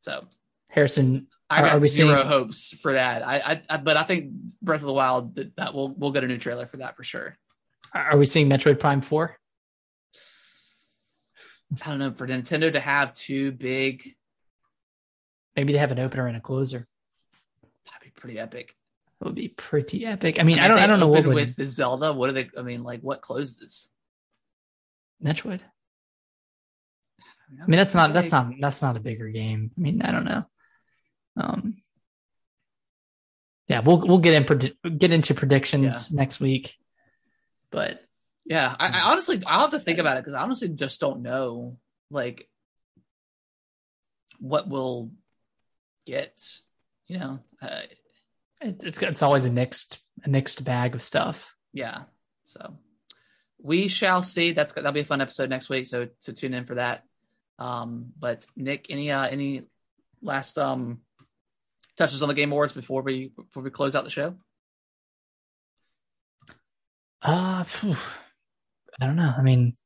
[0.00, 0.26] so
[0.68, 3.22] Harrison, I got zero seeing- hopes for that.
[3.24, 6.24] I, I, I, but I think Breath of the Wild that, that we'll we'll get
[6.24, 7.36] a new trailer for that for sure.
[7.94, 9.38] are we seeing Metroid Prime Four?
[11.80, 14.16] I don't know for Nintendo to have two big,
[15.56, 16.86] Maybe they have an opener and a closer.
[17.86, 18.74] that'd be pretty epic.
[19.20, 20.40] It would be pretty epic.
[20.40, 22.12] I mean, I if don't, I don't know what would with the Zelda.
[22.12, 22.50] What are they?
[22.58, 23.90] I mean, like what closes?
[25.24, 25.60] Metroid.
[27.62, 29.70] I mean, that's not that's not that's not a bigger game.
[29.76, 30.44] I mean, I don't know.
[31.36, 31.82] Um,
[33.68, 36.76] yeah, we'll we'll get in predi- get into predictions next week,
[37.70, 38.00] but
[38.44, 41.22] Yeah, I, I honestly I'll have to think about it because I honestly just don't
[41.22, 41.78] know
[42.10, 42.48] like
[44.38, 45.10] what we'll
[46.06, 46.32] get.
[47.06, 47.82] You know, uh,
[48.60, 51.54] it, it's it's always a mixed a mixed bag of stuff.
[51.72, 52.02] yeah.
[52.46, 52.76] So
[53.64, 54.52] we shall see.
[54.52, 55.86] That's that'll be a fun episode next week.
[55.86, 57.02] So so tune in for that.
[57.58, 59.62] Um, but Nick, any uh any
[60.22, 61.00] last um
[61.96, 64.34] touches on the Game Awards before we before we close out the show?
[67.22, 67.96] Uh, phew,
[69.00, 69.32] I don't know.
[69.34, 69.78] I mean,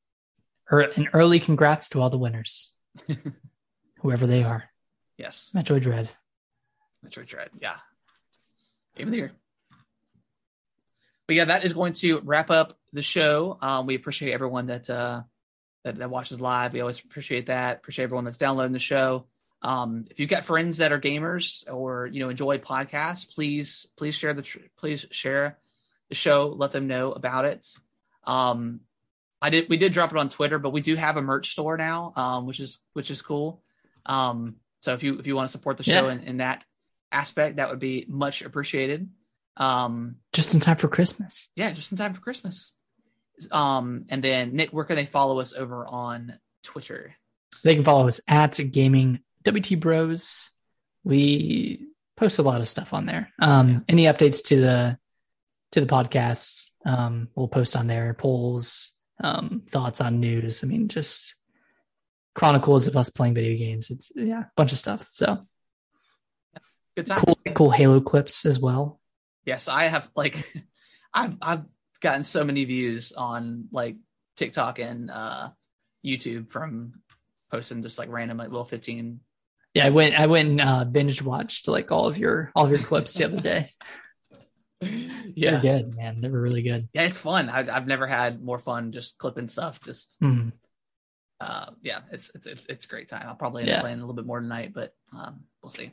[0.72, 2.72] er, an early congrats to all the winners,
[4.00, 4.64] whoever they are.
[5.16, 6.10] Yes, Metroid Dread.
[7.06, 7.50] Metroid Dread.
[7.60, 7.76] Yeah,
[8.96, 9.32] game of the year.
[11.28, 13.58] But yeah, that is going to wrap up the show.
[13.60, 15.22] Um, we appreciate everyone that uh
[15.84, 16.72] that, that watches live.
[16.72, 17.78] We always appreciate that.
[17.78, 19.26] Appreciate everyone that's downloading the show.
[19.62, 24.14] Um, if you've got friends that are gamers or you know enjoy podcasts, please please
[24.14, 25.58] share the tr- please share
[26.08, 26.48] the show.
[26.56, 27.66] Let them know about it.
[28.24, 28.80] Um,
[29.40, 31.76] I did we did drop it on Twitter, but we do have a merch store
[31.76, 33.62] now, um, which is which is cool.
[34.06, 36.12] Um, so if you if you want to support the show Yeah.
[36.12, 36.64] in, in that
[37.12, 39.08] aspect, that would be much appreciated.
[39.56, 41.48] Um, Just in time for Christmas.
[41.56, 42.72] yeah, just in time for Christmas.
[43.50, 47.14] Um, and then Nick, where can they follow us over on Twitter?
[47.62, 50.50] They can follow us at Gaming WT Bros.
[51.04, 53.32] We post a lot of stuff on there.
[53.38, 53.80] Um, Yeah.
[53.88, 54.98] Any updates to the
[55.72, 58.14] to the podcasts, um, we'll post on there.
[58.14, 60.64] Polls, um, thoughts on news.
[60.64, 61.34] I mean, just
[62.34, 63.90] chronicles of us playing video games.
[63.90, 65.08] It's yeah, a bunch of stuff.
[65.10, 65.46] So
[66.96, 67.18] good time.
[67.18, 69.00] Cool, cool Halo clips as well.
[69.44, 70.52] Yes, I have like,
[71.14, 71.64] I've I've
[72.00, 73.96] gotten so many views on like
[74.36, 75.50] TikTok and uh
[76.04, 77.00] YouTube from
[77.50, 79.20] posting just like random like little fifteen.
[79.74, 82.70] Yeah, I went I went and uh, binge watched like all of your all of
[82.70, 83.70] your clips the other day.
[85.34, 86.20] Yeah, They're good, man.
[86.20, 86.88] They were really good.
[86.92, 87.48] yeah, it's fun.
[87.48, 89.80] I, I've never had more fun just clipping stuff.
[89.80, 90.52] Just Mhm.
[91.40, 93.24] uh, yeah, it's it's it's, a great time.
[93.26, 93.76] I'll probably end Yeah.
[93.76, 95.90] up playing a little bit more tonight, but um, we'll see.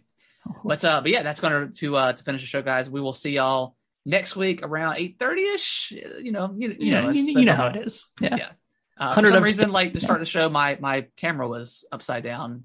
[0.63, 2.89] But uh, but yeah, that's going to to uh, to finish the show, guys.
[2.89, 3.75] We will see y'all
[4.05, 5.91] next week around eight thirty ish.
[5.91, 8.09] You know, you, you know, know, you, you know how it is.
[8.19, 8.35] Yeah.
[8.37, 8.49] Yeah.
[8.97, 12.63] Uh, for some reason, like to start the show, my my camera was upside down.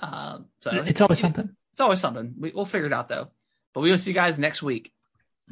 [0.00, 1.50] Uh, so It's always something.
[1.72, 2.34] it's always something.
[2.38, 3.28] We, we'll figure it out though.
[3.74, 4.92] But we will see you guys next week.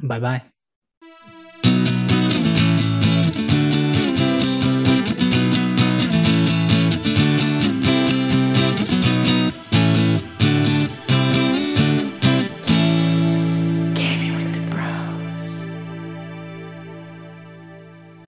[0.01, 0.43] Bye bye.